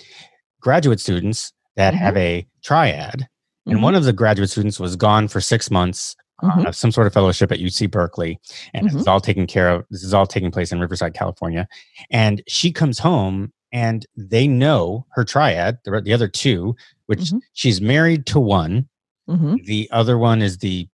graduate 0.61 1.01
students 1.01 1.53
that 1.77 1.95
Mhm. 1.95 1.99
have 1.99 2.17
a 2.17 2.47
triad. 2.63 3.29
And 3.67 3.79
Mhm. 3.79 3.83
one 3.83 3.95
of 3.95 4.05
the 4.05 4.13
graduate 4.13 4.51
students 4.51 4.79
was 4.79 4.97
gone 4.97 5.29
for 5.29 5.41
six 5.41 5.71
months 5.71 6.17
on 6.41 6.67
uh, 6.67 6.73
some 6.73 6.93
sort 6.93 7.07
of 7.07 7.13
fellowship 7.15 7.51
at 7.51 7.59
UC 7.61 7.87
Berkeley. 7.87 8.39
And 8.75 8.89
Mm-hmm. 8.89 8.99
is 8.99 9.07
all 9.07 9.21
taken 9.21 9.47
care 9.47 9.71
of. 9.71 9.85
This 9.91 10.03
is 10.05 10.13
all 10.13 10.27
taking 10.27 10.51
place 10.51 10.71
in 10.71 10.81
Riverside, 10.81 11.15
California. 11.15 11.67
And 12.11 12.43
she 12.47 12.73
comes 12.73 12.99
home, 12.99 13.53
and 13.73 14.05
they 14.17 14.47
know 14.47 15.07
her 15.13 15.25
triad, 15.25 15.79
the, 15.85 16.01
the 16.03 16.13
other 16.13 16.29
two, 16.29 16.77
which 17.07 17.21
Mhm. 17.21 17.41
she's 17.55 17.81
married 17.81 18.27
to 18.27 18.39
one. 18.41 18.89
Mhm. 19.29 19.65
The 19.65 19.89
other 19.91 20.19
one 20.19 20.43
is 20.43 20.59
the 20.59 20.89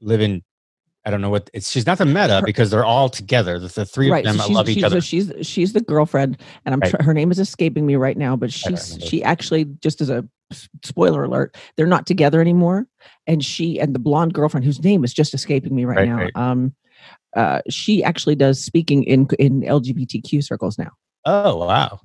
living. 0.00 0.42
I 1.04 1.10
don't 1.10 1.20
know 1.22 1.30
what 1.30 1.48
it's. 1.54 1.70
She's 1.70 1.86
not 1.86 1.98
the 1.98 2.04
meta 2.04 2.42
because 2.44 2.70
they're 2.70 2.84
all 2.84 3.08
together. 3.08 3.58
The, 3.58 3.68
the 3.68 3.86
three 3.86 4.10
Right. 4.10 4.24
of 4.26 4.36
them 4.36 4.46
so 4.46 4.52
love 4.52 4.68
each 4.68 4.74
she's, 4.76 4.84
other. 4.84 5.00
So 5.00 5.04
she's 5.04 5.32
she's 5.42 5.72
the 5.72 5.80
girlfriend, 5.80 6.36
and 6.64 6.74
I'm 6.74 6.80
Right. 6.80 6.90
tr- 6.90 7.02
her 7.02 7.14
name 7.14 7.30
is 7.30 7.38
escaping 7.38 7.86
me 7.86 7.96
right 7.96 8.16
now. 8.16 8.36
But 8.36 8.52
she's 8.52 8.98
she 9.02 9.22
actually 9.22 9.64
just 9.82 10.00
as 10.02 10.10
a 10.10 10.28
spoiler 10.84 11.24
alert, 11.24 11.56
they're 11.76 11.86
not 11.86 12.06
together 12.06 12.40
anymore. 12.40 12.86
And 13.26 13.42
she 13.44 13.80
and 13.80 13.94
the 13.94 13.98
blonde 13.98 14.34
girlfriend, 14.34 14.64
whose 14.66 14.82
name 14.82 15.02
is 15.04 15.14
just 15.14 15.32
escaping 15.32 15.74
me 15.74 15.84
right, 15.86 15.98
Right, 15.98 16.08
now. 16.08 16.16
right. 16.16 16.36
Um, 16.36 16.74
uh, 17.36 17.62
she 17.70 18.02
actually 18.04 18.34
does 18.34 18.60
speaking 18.62 19.04
in 19.04 19.26
in 19.38 19.62
LGBTQ 19.62 20.44
circles 20.44 20.76
now. 20.78 20.90
Oh 21.24 21.56
wow! 21.64 22.00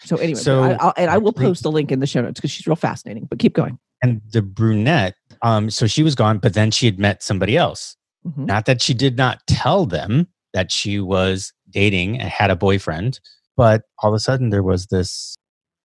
So 0.00 0.16
anyway, 0.16 0.40
So 0.40 0.62
I, 0.64 0.72
I'll, 0.80 0.92
and 0.96 1.10
I 1.10 1.18
will 1.18 1.32
post 1.32 1.64
a 1.64 1.68
link 1.68 1.92
in 1.92 2.00
the 2.00 2.06
show 2.06 2.22
notes 2.22 2.40
because 2.40 2.50
she's 2.50 2.66
real 2.66 2.76
fascinating. 2.76 3.26
But 3.26 3.38
keep 3.38 3.52
going. 3.54 3.78
And 4.02 4.22
the 4.32 4.40
brunette, 4.42 5.14
um, 5.42 5.68
so 5.70 5.86
she 5.86 6.02
was 6.02 6.14
gone, 6.14 6.38
but 6.38 6.54
then 6.54 6.70
she 6.70 6.86
had 6.86 6.98
met 6.98 7.22
somebody 7.22 7.56
else. 7.56 7.96
Mhm. 8.26 8.46
Not 8.46 8.66
that 8.66 8.82
she 8.82 8.94
did 8.94 9.16
not 9.16 9.40
tell 9.46 9.86
them 9.86 10.28
that 10.52 10.70
she 10.70 11.00
was 11.00 11.52
dating 11.70 12.18
and 12.20 12.28
had 12.28 12.50
a 12.50 12.56
boyfriend, 12.56 13.20
but 13.56 13.82
all 14.02 14.10
of 14.10 14.14
a 14.14 14.20
sudden 14.20 14.50
there 14.50 14.62
was 14.62 14.86
this 14.86 15.36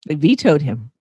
They 0.07 0.15
vetoed 0.15 0.61
him. 0.61 0.91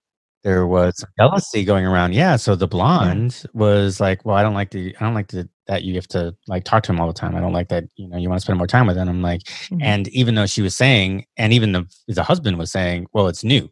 there 0.44 0.66
was 0.66 1.04
jealousy 1.18 1.64
going 1.64 1.84
around. 1.86 2.14
Yeah. 2.14 2.36
So 2.36 2.54
the 2.54 2.68
blonde 2.68 3.42
was 3.54 4.00
like, 4.00 4.24
Well, 4.24 4.36
I 4.36 4.42
don't 4.42 4.54
like 4.54 4.70
the 4.70 4.94
I 5.00 5.04
don't 5.04 5.14
like 5.14 5.28
the 5.28 5.48
that 5.66 5.82
you 5.84 5.94
have 5.96 6.08
to 6.08 6.34
like 6.46 6.64
talk 6.64 6.82
to 6.84 6.92
him 6.92 7.00
all 7.00 7.06
the 7.08 7.12
time. 7.12 7.36
I 7.36 7.40
don't 7.40 7.52
like 7.52 7.68
that, 7.68 7.84
you 7.96 8.08
know, 8.08 8.16
you 8.16 8.28
want 8.30 8.40
to 8.40 8.44
spend 8.44 8.56
more 8.58 8.66
time 8.66 8.86
with 8.86 8.96
him. 8.96 9.08
I'm 9.08 9.20
like, 9.22 9.42
Mhm. 9.70 9.82
and 9.82 10.08
even 10.08 10.34
though 10.34 10.46
she 10.46 10.62
was 10.62 10.74
saying, 10.76 11.26
and 11.36 11.52
even 11.52 11.72
the 11.72 11.84
the 12.06 12.22
husband 12.22 12.56
was 12.58 12.70
saying, 12.72 13.06
Well, 13.12 13.28
it's 13.28 13.44
new. 13.44 13.68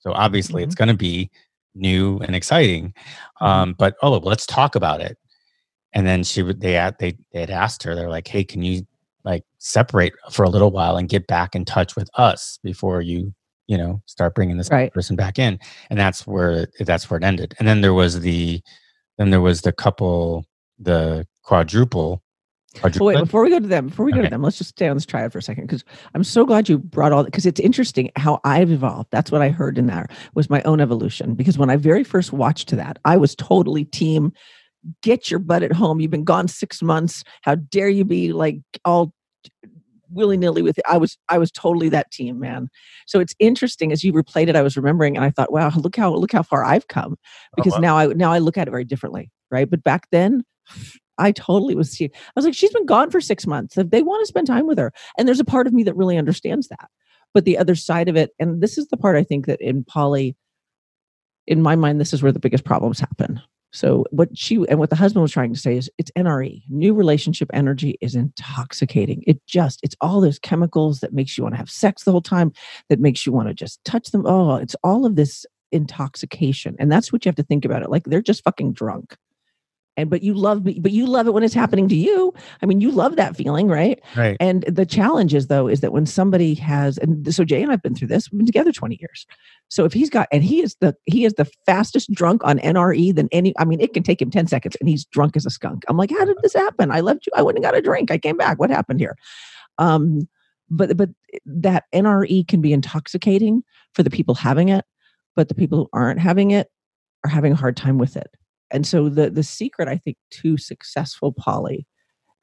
So 0.00 0.12
obviously 0.12 0.62
it's 0.62 0.74
gonna 0.74 0.94
be 0.94 1.30
new 1.74 2.18
and 2.20 2.34
exciting. 2.36 2.94
Mhm. 3.42 3.46
Um, 3.46 3.74
but 3.78 3.96
oh 4.02 4.18
let's 4.18 4.46
talk 4.46 4.74
about 4.76 5.00
it. 5.02 5.18
And 5.94 6.06
then 6.06 6.24
she 6.24 6.42
would 6.42 6.60
they 6.60 6.72
had 6.72 6.98
they 6.98 7.16
they 7.32 7.40
had 7.40 7.50
asked 7.50 7.82
her, 7.84 7.94
they're 7.94 8.10
like, 8.10 8.28
Hey, 8.28 8.44
can 8.44 8.62
you 8.62 8.86
like 9.24 9.44
separate 9.58 10.12
for 10.30 10.44
a 10.44 10.50
little 10.50 10.70
while 10.70 10.96
and 10.96 11.08
get 11.08 11.26
back 11.26 11.54
in 11.54 11.64
touch 11.64 11.96
with 11.96 12.10
us 12.14 12.58
before 12.62 13.00
you 13.00 13.32
you 13.66 13.78
know 13.78 14.02
start 14.06 14.34
bringing 14.34 14.58
this 14.58 14.70
Right. 14.70 14.92
person 14.92 15.16
back 15.16 15.38
in 15.38 15.58
and 15.88 15.98
that's 15.98 16.26
where 16.26 16.68
that's 16.80 17.08
where 17.08 17.16
it 17.16 17.24
ended 17.24 17.54
and 17.58 17.66
then 17.66 17.80
there 17.80 17.94
was 17.94 18.20
the 18.20 18.60
then 19.16 19.30
there 19.30 19.40
was 19.40 19.62
the 19.62 19.72
couple 19.72 20.44
the 20.78 21.26
quadruple 21.42 22.22
Oh, 22.82 23.04
wait, 23.04 23.18
before 23.18 23.44
we 23.44 23.50
go 23.50 23.60
to 23.60 23.66
them, 23.68 23.86
before 23.86 24.04
we 24.04 24.10
go 24.10 24.18
Okay. 24.18 24.26
to 24.26 24.30
them, 24.30 24.42
let's 24.42 24.58
just 24.58 24.70
stay 24.70 24.88
on 24.88 24.96
this 24.96 25.06
triad 25.06 25.30
for 25.30 25.38
a 25.38 25.42
second 25.42 25.64
because 25.68 25.84
I'm 26.12 26.24
so 26.24 26.44
glad 26.44 26.68
you 26.68 26.78
brought 26.78 27.12
all 27.12 27.22
that 27.22 27.30
because 27.30 27.46
it's 27.46 27.60
interesting 27.60 28.10
how 28.16 28.40
I've 28.42 28.72
evolved. 28.72 29.10
That's 29.12 29.30
what 29.30 29.42
I 29.42 29.50
heard 29.50 29.78
in 29.78 29.86
there 29.86 30.08
was 30.34 30.50
my 30.50 30.60
own 30.62 30.80
evolution. 30.80 31.34
Because 31.34 31.56
when 31.56 31.70
I 31.70 31.76
very 31.76 32.02
first 32.02 32.32
watched 32.32 32.70
that, 32.70 32.98
I 33.04 33.16
was 33.16 33.36
totally 33.36 33.84
team 33.84 34.32
get 35.02 35.30
your 35.30 35.40
butt 35.40 35.62
at 35.62 35.72
home. 35.72 36.00
You've 36.00 36.10
been 36.10 36.24
gone 36.24 36.48
six 36.48 36.82
months. 36.82 37.24
How 37.42 37.54
dare 37.54 37.88
you 37.88 38.04
be 38.04 38.32
like 38.32 38.60
all 38.84 39.12
willy 40.10 40.36
nilly 40.36 40.62
with 40.62 40.78
it? 40.78 40.84
I 40.88 40.96
was 40.96 41.18
I 41.28 41.38
was 41.38 41.50
totally 41.50 41.88
that 41.90 42.10
team, 42.10 42.38
man. 42.38 42.68
So 43.06 43.20
it's 43.20 43.34
interesting 43.38 43.92
as 43.92 44.04
you 44.04 44.12
replayed 44.12 44.48
it, 44.48 44.56
I 44.56 44.62
was 44.62 44.76
remembering 44.76 45.16
and 45.16 45.24
I 45.24 45.30
thought, 45.30 45.52
wow, 45.52 45.70
look 45.76 45.96
how 45.96 46.14
look 46.14 46.32
how 46.32 46.42
far 46.42 46.64
I've 46.64 46.88
come 46.88 47.16
oh, 47.18 47.52
because 47.56 47.74
wow. 47.74 47.80
now 47.80 47.98
I 47.98 48.06
now 48.08 48.32
I 48.32 48.38
look 48.38 48.58
at 48.58 48.68
it 48.68 48.70
very 48.70 48.84
differently, 48.84 49.30
right? 49.50 49.68
But 49.68 49.82
back 49.82 50.08
then, 50.10 50.44
I 51.18 51.32
totally 51.32 51.74
was. 51.74 51.96
I 52.00 52.10
was 52.36 52.44
like, 52.44 52.54
she's 52.54 52.72
been 52.72 52.86
gone 52.86 53.10
for 53.10 53.20
six 53.20 53.46
months. 53.46 53.78
If 53.78 53.90
they 53.90 54.02
want 54.02 54.22
to 54.22 54.26
spend 54.26 54.46
time 54.46 54.66
with 54.66 54.78
her, 54.78 54.92
and 55.18 55.28
there's 55.28 55.40
a 55.40 55.44
part 55.44 55.66
of 55.66 55.72
me 55.72 55.82
that 55.84 55.96
really 55.96 56.16
understands 56.16 56.68
that. 56.68 56.88
But 57.32 57.44
the 57.44 57.58
other 57.58 57.74
side 57.74 58.08
of 58.08 58.16
it, 58.16 58.30
and 58.38 58.62
this 58.62 58.78
is 58.78 58.86
the 58.88 58.96
part 58.96 59.16
I 59.16 59.24
think 59.24 59.46
that 59.46 59.60
in 59.60 59.84
poly, 59.84 60.36
in 61.46 61.62
my 61.62 61.76
mind, 61.76 62.00
this 62.00 62.12
is 62.12 62.22
where 62.22 62.32
the 62.32 62.38
biggest 62.38 62.64
problems 62.64 63.00
happen. 63.00 63.40
So 63.74 64.04
what 64.10 64.28
she 64.38 64.64
and 64.68 64.78
what 64.78 64.90
the 64.90 64.96
husband 64.96 65.22
was 65.22 65.32
trying 65.32 65.52
to 65.52 65.58
say 65.58 65.76
is 65.76 65.90
it's 65.98 66.12
NRE. 66.16 66.62
New 66.70 66.94
relationship 66.94 67.50
energy 67.52 67.98
is 68.00 68.14
intoxicating. 68.14 69.24
It 69.26 69.44
just 69.48 69.80
it's 69.82 69.96
all 70.00 70.20
those 70.20 70.38
chemicals 70.38 71.00
that 71.00 71.12
makes 71.12 71.36
you 71.36 71.42
want 71.42 71.54
to 71.54 71.58
have 71.58 71.68
sex 71.68 72.04
the 72.04 72.12
whole 72.12 72.22
time, 72.22 72.52
that 72.88 73.00
makes 73.00 73.26
you 73.26 73.32
want 73.32 73.48
to 73.48 73.54
just 73.54 73.84
touch 73.84 74.12
them. 74.12 74.26
Oh, 74.26 74.54
it's 74.56 74.76
all 74.84 75.04
of 75.04 75.16
this 75.16 75.44
intoxication. 75.72 76.76
And 76.78 76.90
that's 76.90 77.12
what 77.12 77.24
you 77.24 77.28
have 77.28 77.36
to 77.36 77.42
think 77.42 77.64
about 77.64 77.82
it. 77.82 77.90
Like 77.90 78.04
they're 78.04 78.22
just 78.22 78.44
fucking 78.44 78.74
drunk. 78.74 79.16
And 79.96 80.10
but 80.10 80.22
you 80.22 80.34
love 80.34 80.64
but 80.64 80.90
you 80.90 81.06
love 81.06 81.26
it 81.28 81.34
when 81.34 81.44
it's 81.44 81.54
happening 81.54 81.88
to 81.88 81.94
you. 81.94 82.34
I 82.62 82.66
mean, 82.66 82.80
you 82.80 82.90
love 82.90 83.16
that 83.16 83.36
feeling, 83.36 83.68
right? 83.68 84.02
right 84.16 84.36
And 84.40 84.62
the 84.64 84.84
challenge 84.84 85.34
is 85.34 85.46
though, 85.46 85.68
is 85.68 85.80
that 85.80 85.92
when 85.92 86.04
somebody 86.06 86.54
has, 86.54 86.98
and 86.98 87.32
so 87.32 87.44
Jay 87.44 87.62
and 87.62 87.70
I've 87.70 87.82
been 87.82 87.94
through 87.94 88.08
this, 88.08 88.30
we've 88.30 88.38
been 88.38 88.46
together 88.46 88.72
20 88.72 88.98
years. 89.00 89.26
So 89.68 89.84
if 89.84 89.92
he's 89.92 90.10
got, 90.10 90.26
and 90.32 90.42
he 90.42 90.62
is 90.62 90.76
the, 90.80 90.96
he 91.06 91.24
is 91.24 91.34
the 91.34 91.48
fastest 91.66 92.10
drunk 92.12 92.42
on 92.44 92.58
NRE 92.58 93.14
than 93.14 93.28
any, 93.30 93.54
I 93.58 93.64
mean, 93.64 93.80
it 93.80 93.94
can 93.94 94.02
take 94.02 94.20
him 94.20 94.30
10 94.30 94.48
seconds 94.48 94.76
and 94.80 94.88
he's 94.88 95.04
drunk 95.04 95.36
as 95.36 95.46
a 95.46 95.50
skunk. 95.50 95.84
I'm 95.88 95.96
like, 95.96 96.10
how 96.10 96.24
did 96.24 96.38
this 96.42 96.54
happen? 96.54 96.90
I 96.90 97.00
left 97.00 97.26
you, 97.26 97.32
I 97.36 97.42
went 97.42 97.56
and 97.56 97.64
got 97.64 97.76
a 97.76 97.82
drink. 97.82 98.10
I 98.10 98.18
came 98.18 98.36
back. 98.36 98.58
What 98.58 98.70
happened 98.70 99.00
here? 99.00 99.16
Um, 99.78 100.28
but, 100.70 100.96
but 100.96 101.10
that 101.46 101.84
NRE 101.94 102.48
can 102.48 102.60
be 102.60 102.72
intoxicating 102.72 103.62
for 103.94 104.02
the 104.02 104.10
people 104.10 104.34
having 104.34 104.70
it, 104.70 104.84
but 105.36 105.48
the 105.48 105.54
people 105.54 105.78
who 105.78 105.88
aren't 105.92 106.20
having 106.20 106.50
it 106.50 106.68
are 107.24 107.30
having 107.30 107.52
a 107.52 107.56
hard 107.56 107.76
time 107.76 107.98
with 107.98 108.16
it. 108.16 108.28
And 108.74 108.86
so 108.86 109.08
the, 109.08 109.30
the 109.30 109.42
secret, 109.42 109.88
I 109.88 109.96
think, 109.96 110.18
to 110.42 110.58
successful 110.58 111.32
poly 111.32 111.86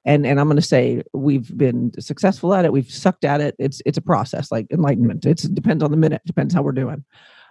and 0.06 0.26
and 0.26 0.40
i'm 0.40 0.48
going 0.48 0.56
to 0.56 0.62
say 0.62 1.02
we've 1.14 1.56
been 1.58 1.92
successful 2.00 2.54
at 2.54 2.66
it 2.66 2.74
we've 2.74 2.92
sucked 2.92 3.24
at 3.24 3.42
it 3.42 3.56
it's 3.60 3.82
it's 3.86 3.98
a 3.98 4.02
process 4.02 4.52
like 4.52 4.68
enlightenment 4.72 5.26
it's, 5.26 5.46
it 5.46 5.54
depends 5.54 5.84
on 5.84 5.92
the 5.92 5.98
minute 5.98 6.22
depends 6.26 6.54
how 6.54 6.62
we're 6.62 6.72
doing. 6.72 7.04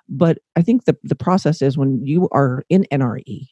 But 0.08 0.38
i 0.56 0.62
think 0.62 0.84
the 0.84 0.96
the 1.04 1.14
process 1.14 1.62
is 1.62 1.78
when 1.78 2.04
you 2.04 2.28
are 2.32 2.64
in 2.68 2.86
nre 2.92 3.46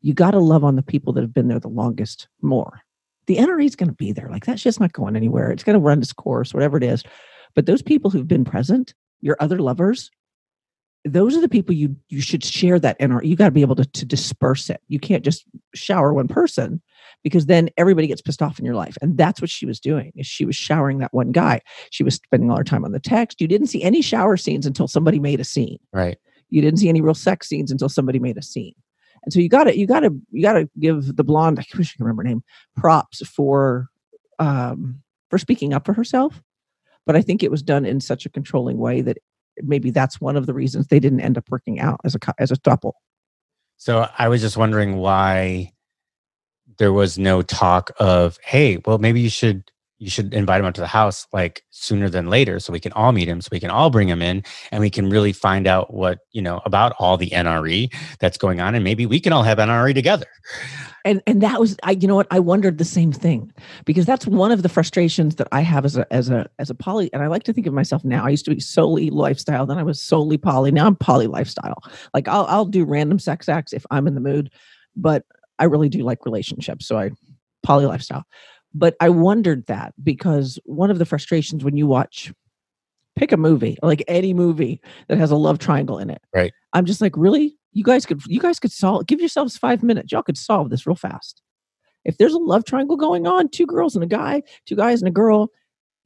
you 0.00 0.14
got 0.14 0.32
to 0.32 0.38
love 0.38 0.64
on 0.64 0.76
the 0.76 0.82
people 0.82 1.12
that 1.12 1.20
have 1.20 1.34
been 1.34 1.48
there 1.48 1.60
the 1.60 1.68
longest 1.68 2.28
more. 2.40 2.80
The 3.26 3.36
nre 3.36 3.64
is 3.64 3.76
going 3.76 3.88
to 3.88 3.94
be 3.94 4.12
there 4.12 4.28
like 4.30 4.46
that 4.46 4.60
shit's 4.60 4.80
not 4.80 4.92
going 4.92 5.16
anywhere 5.16 5.50
it's 5.50 5.64
going 5.64 5.78
to 5.78 5.84
run 5.84 6.00
its 6.00 6.12
course 6.12 6.54
whatever 6.54 6.76
it 6.76 6.84
is. 6.84 7.02
But 7.54 7.66
those 7.66 7.82
people 7.82 8.10
who've 8.10 8.28
been 8.28 8.44
present 8.44 8.94
your 9.20 9.36
other 9.40 9.58
lovers 9.58 10.10
those 11.04 11.36
are 11.36 11.40
the 11.40 11.48
people 11.48 11.74
you 11.74 11.96
you 12.08 12.20
should 12.20 12.44
share 12.44 12.78
that 12.78 12.98
NRE. 13.00 13.24
You 13.24 13.36
got 13.36 13.46
to 13.46 13.50
be 13.50 13.62
able 13.62 13.74
to, 13.76 13.84
to 13.84 14.04
disperse 14.04 14.70
it. 14.70 14.80
You 14.88 15.00
can't 15.00 15.24
just 15.24 15.44
shower 15.74 16.12
one 16.12 16.28
person 16.28 16.80
because 17.24 17.46
then 17.46 17.70
everybody 17.76 18.06
gets 18.06 18.22
pissed 18.22 18.42
off 18.42 18.58
in 18.58 18.64
your 18.64 18.74
life. 18.74 18.96
And 19.02 19.16
that's 19.16 19.40
what 19.40 19.50
she 19.50 19.66
was 19.66 19.80
doing. 19.80 20.12
Is 20.14 20.26
she 20.26 20.44
was 20.44 20.54
showering 20.54 20.98
that 20.98 21.12
one 21.12 21.32
guy. 21.32 21.60
She 21.90 22.04
was 22.04 22.14
spending 22.14 22.50
all 22.50 22.56
her 22.56 22.64
time 22.64 22.84
on 22.84 22.92
the 22.92 23.00
text. 23.00 23.40
You 23.40 23.48
didn't 23.48 23.66
see 23.66 23.82
any 23.82 24.00
shower 24.02 24.36
scenes 24.36 24.64
until 24.66 24.86
somebody 24.86 25.18
made 25.18 25.40
a 25.40 25.44
scene. 25.44 25.78
right 25.92 26.18
You 26.50 26.62
didn't 26.62 26.78
see 26.78 26.88
any 26.88 27.00
real 27.00 27.14
sex 27.14 27.48
scenes 27.48 27.72
until 27.72 27.88
somebody 27.88 28.18
made 28.18 28.38
a 28.38 28.42
scene. 28.42 28.74
And 29.24 29.32
so 29.32 29.40
you 29.40 29.48
got 29.48 29.64
to 29.64 29.76
you 29.76 29.86
got 29.86 30.00
to 30.00 30.14
you 30.30 30.42
got 30.42 30.54
to 30.54 30.68
give 30.78 31.16
the 31.16 31.24
blonde 31.24 31.58
I 31.58 31.64
wish 31.76 31.94
I 31.94 31.96
can 31.96 32.04
remember 32.04 32.22
her 32.22 32.28
name 32.28 32.42
props 32.76 33.26
for 33.26 33.88
um 34.38 35.00
for 35.30 35.38
speaking 35.38 35.72
up 35.72 35.84
for 35.84 35.94
herself. 35.94 36.42
But 37.06 37.16
I 37.16 37.22
think 37.22 37.42
it 37.42 37.50
was 37.50 37.62
done 37.62 37.84
in 37.84 38.00
such 38.00 38.26
a 38.26 38.30
controlling 38.30 38.78
way 38.78 39.00
that 39.00 39.18
maybe 39.58 39.90
that's 39.90 40.20
one 40.20 40.36
of 40.36 40.46
the 40.46 40.54
reasons 40.54 40.86
they 40.86 41.00
didn't 41.00 41.20
end 41.20 41.38
up 41.38 41.44
working 41.50 41.80
out 41.80 42.00
as 42.04 42.14
a 42.14 42.18
as 42.38 42.50
a 42.50 42.58
couple. 42.60 42.94
so 43.76 44.08
i 44.18 44.28
was 44.28 44.40
just 44.40 44.56
wondering 44.56 44.96
why 44.96 45.72
there 46.78 46.92
was 46.92 47.18
no 47.18 47.42
talk 47.42 47.90
of 47.98 48.38
hey 48.44 48.78
well 48.86 48.98
maybe 48.98 49.20
you 49.20 49.30
should 49.30 49.70
you 50.02 50.10
should 50.10 50.34
invite 50.34 50.58
him 50.58 50.66
up 50.66 50.74
to 50.74 50.80
the 50.80 50.86
house 50.86 51.28
like 51.32 51.62
sooner 51.70 52.08
than 52.08 52.28
later 52.28 52.58
so 52.58 52.72
we 52.72 52.80
can 52.80 52.90
all 52.92 53.12
meet 53.12 53.28
him 53.28 53.40
so 53.40 53.48
we 53.52 53.60
can 53.60 53.70
all 53.70 53.88
bring 53.88 54.08
him 54.08 54.20
in 54.20 54.42
and 54.72 54.80
we 54.80 54.90
can 54.90 55.08
really 55.08 55.32
find 55.32 55.68
out 55.68 55.94
what 55.94 56.18
you 56.32 56.42
know 56.42 56.60
about 56.64 56.92
all 56.98 57.16
the 57.16 57.30
nre 57.30 57.88
that's 58.18 58.36
going 58.36 58.60
on 58.60 58.74
and 58.74 58.82
maybe 58.82 59.06
we 59.06 59.20
can 59.20 59.32
all 59.32 59.44
have 59.44 59.58
nre 59.58 59.94
together. 59.94 60.26
And 61.04 61.22
and 61.26 61.40
that 61.40 61.60
was 61.60 61.76
i 61.84 61.92
you 61.92 62.08
know 62.08 62.16
what? 62.16 62.26
I 62.32 62.40
wondered 62.40 62.78
the 62.78 62.84
same 62.84 63.12
thing 63.12 63.52
because 63.84 64.04
that's 64.04 64.26
one 64.26 64.50
of 64.50 64.62
the 64.62 64.68
frustrations 64.68 65.36
that 65.36 65.46
i 65.52 65.60
have 65.60 65.84
as 65.84 65.96
a 65.96 66.12
as 66.12 66.30
a 66.30 66.48
as 66.58 66.68
a 66.68 66.74
poly 66.74 67.12
and 67.12 67.22
i 67.22 67.28
like 67.28 67.44
to 67.44 67.52
think 67.52 67.68
of 67.68 67.74
myself 67.74 68.04
now 68.04 68.24
i 68.24 68.30
used 68.30 68.44
to 68.46 68.54
be 68.54 68.60
solely 68.60 69.10
lifestyle 69.10 69.66
then 69.66 69.78
i 69.78 69.82
was 69.84 70.00
solely 70.00 70.38
poly 70.38 70.72
now 70.72 70.86
i'm 70.86 70.96
poly 70.96 71.28
lifestyle. 71.28 71.78
Like 72.12 72.26
i'll 72.26 72.46
i'll 72.46 72.66
do 72.66 72.84
random 72.84 73.20
sex 73.20 73.48
acts 73.48 73.72
if 73.72 73.86
i'm 73.90 74.08
in 74.08 74.14
the 74.14 74.20
mood 74.20 74.50
but 74.96 75.24
i 75.60 75.64
really 75.64 75.88
do 75.88 76.02
like 76.02 76.24
relationships 76.24 76.86
so 76.86 76.98
i 76.98 77.10
poly 77.62 77.86
lifestyle 77.86 78.24
but 78.74 78.94
i 79.00 79.08
wondered 79.08 79.64
that 79.66 79.92
because 80.02 80.58
one 80.64 80.90
of 80.90 80.98
the 80.98 81.04
frustrations 81.06 81.64
when 81.64 81.76
you 81.76 81.86
watch 81.86 82.32
pick 83.16 83.30
a 83.32 83.36
movie 83.36 83.76
like 83.82 84.02
any 84.08 84.32
movie 84.32 84.80
that 85.08 85.18
has 85.18 85.30
a 85.30 85.36
love 85.36 85.58
triangle 85.58 85.98
in 85.98 86.08
it 86.10 86.22
Right. 86.34 86.52
i'm 86.72 86.84
just 86.86 87.00
like 87.00 87.16
really? 87.16 87.56
You 87.74 87.84
guys 87.84 88.04
could 88.04 88.20
you 88.26 88.38
guys 88.40 88.58
could 88.60 88.70
solve 88.72 89.06
give 89.06 89.18
yourselves 89.20 89.56
five 89.56 89.82
minutes. 89.82 90.12
Y'all 90.12 90.22
could 90.22 90.36
solve 90.36 90.68
this 90.68 90.86
real 90.86 90.94
fast. 90.94 91.40
If 92.04 92.18
there's 92.18 92.34
a 92.34 92.38
love 92.38 92.64
triangle 92.66 92.98
going 92.98 93.26
on 93.26 93.48
two 93.48 93.64
girls 93.66 93.94
and 93.94 94.04
a 94.04 94.06
guy 94.06 94.42
two 94.66 94.76
guys 94.76 95.00
and 95.00 95.08
a 95.08 95.12
girl 95.12 95.48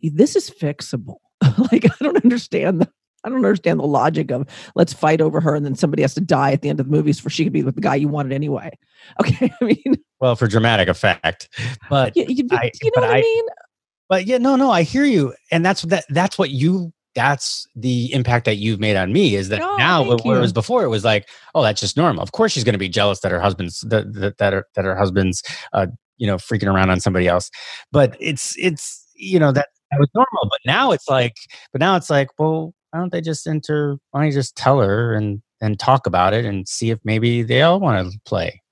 this 0.01 0.37
is 0.37 0.49
fixable. 0.49 1.17
Like 1.73 1.85
i 1.87 2.05
don't 2.05 2.23
understand 2.23 2.81
the 2.81 2.89
I 3.27 3.29
don't 3.29 3.45
understand 3.45 3.81
the 3.81 3.85
logic 3.87 4.31
of 4.31 4.47
let's 4.77 4.93
fight 4.93 5.21
over 5.21 5.41
her 5.41 5.55
and 5.55 5.65
then 5.67 5.75
somebody 5.75 6.03
has 6.03 6.15
to 6.15 6.21
die 6.21 6.53
at 6.53 6.63
the 6.63 6.69
end 6.71 6.79
of 6.81 6.87
the 6.87 6.93
movies 6.93 7.19
for 7.21 7.29
she 7.29 7.45
could 7.45 7.53
be 7.53 7.63
with 7.65 7.75
the 7.75 7.81
guy 7.81 7.97
you 7.97 8.09
wanted 8.09 8.33
anyway. 8.33 8.71
Okay. 9.21 9.53
I 9.61 9.65
mean, 9.65 9.97
well 10.21 10.35
for 10.37 10.47
dramatic 10.49 10.89
effect 10.89 11.49
but 11.91 12.17
you, 12.17 12.25
you, 12.29 12.49
I- 12.53 12.73
you 12.83 12.91
know 12.91 12.91
but 12.95 13.03
what 13.03 13.11
I, 13.11 13.19
I- 13.19 13.21
mean? 13.21 13.45
But 14.09 14.27
yeah, 14.27 14.39
no, 14.39 14.55
no, 14.57 14.71
I 14.71 14.83
hear 14.85 15.05
you, 15.05 15.35
and 15.51 15.67
that's 15.67 15.83
that. 15.83 16.05
That's 16.11 16.39
what 16.39 16.51
you. 16.51 16.93
That's 17.17 17.67
the 17.75 18.13
impact 18.13 18.45
that 18.45 18.55
you've 18.57 18.79
made 18.79 18.95
on 18.95 19.13
me. 19.13 19.35
Is 19.35 19.49
that 19.49 19.59
now, 19.79 20.05
where 20.05 20.37
it 20.37 20.41
was 20.41 20.53
before, 20.53 20.85
it 20.85 20.89
was 20.89 21.05
like, 21.05 21.29
oh, 21.57 21.63
that's 21.65 21.81
just 21.81 21.97
normal. 21.97 22.23
Of 22.23 22.31
course, 22.31 22.53
she's 22.53 22.63
going 22.63 22.75
to 22.75 22.79
be 22.79 22.89
jealous 22.89 23.19
that 23.21 23.33
her 23.33 23.41
husband's 23.41 23.81
that 23.81 24.13
that 24.15 24.39
that 24.39 24.53
her, 24.53 24.65
that 24.77 24.85
her 24.85 24.95
husband's, 24.95 25.43
uh, 25.73 25.89
you 26.19 26.27
know, 26.29 26.37
freaking 26.37 26.73
around 26.73 26.91
on 26.91 27.01
somebody 27.01 27.27
else. 27.27 27.51
But 27.91 28.17
it's 28.21 28.55
it's 28.59 29.05
you 29.17 29.41
know 29.41 29.51
that 29.51 29.71
that 29.91 29.99
was 29.99 30.09
normal. 30.15 30.49
But 30.51 30.61
now 30.65 30.93
it's 30.93 31.09
like, 31.09 31.35
but 31.73 31.81
now 31.81 31.97
it's 31.97 32.09
like, 32.11 32.29
well, 32.39 32.75
why 32.97 33.03
don't 33.03 33.13
they 33.13 33.21
just 33.21 33.47
enter? 33.47 33.99
Why 34.11 34.21
don't 34.21 34.29
you 34.29 34.33
just 34.33 34.57
tell 34.57 34.81
her 34.81 35.13
and 35.13 35.43
and 35.61 35.79
talk 35.79 36.07
about 36.07 36.33
it 36.33 36.45
and 36.45 36.67
see 36.67 36.91
if 36.91 36.99
maybe 37.05 37.43
they 37.43 37.63
all 37.63 37.79
want 37.79 38.11
to 38.11 38.19
play? 38.25 38.63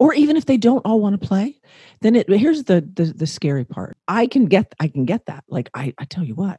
or 0.00 0.12
even 0.12 0.36
if 0.36 0.44
they 0.44 0.56
don't 0.56 0.84
all 0.84 1.00
want 1.00 1.20
to 1.20 1.24
play 1.24 1.56
then 2.00 2.16
it 2.16 2.28
here's 2.28 2.64
the, 2.64 2.80
the 2.94 3.12
the 3.16 3.28
scary 3.28 3.64
part. 3.64 3.96
I 4.08 4.26
can 4.26 4.46
get 4.46 4.74
i 4.80 4.88
can 4.88 5.04
get 5.04 5.26
that. 5.26 5.44
Like 5.48 5.70
i 5.72 5.94
i 5.98 6.04
tell 6.04 6.24
you 6.24 6.34
what 6.34 6.58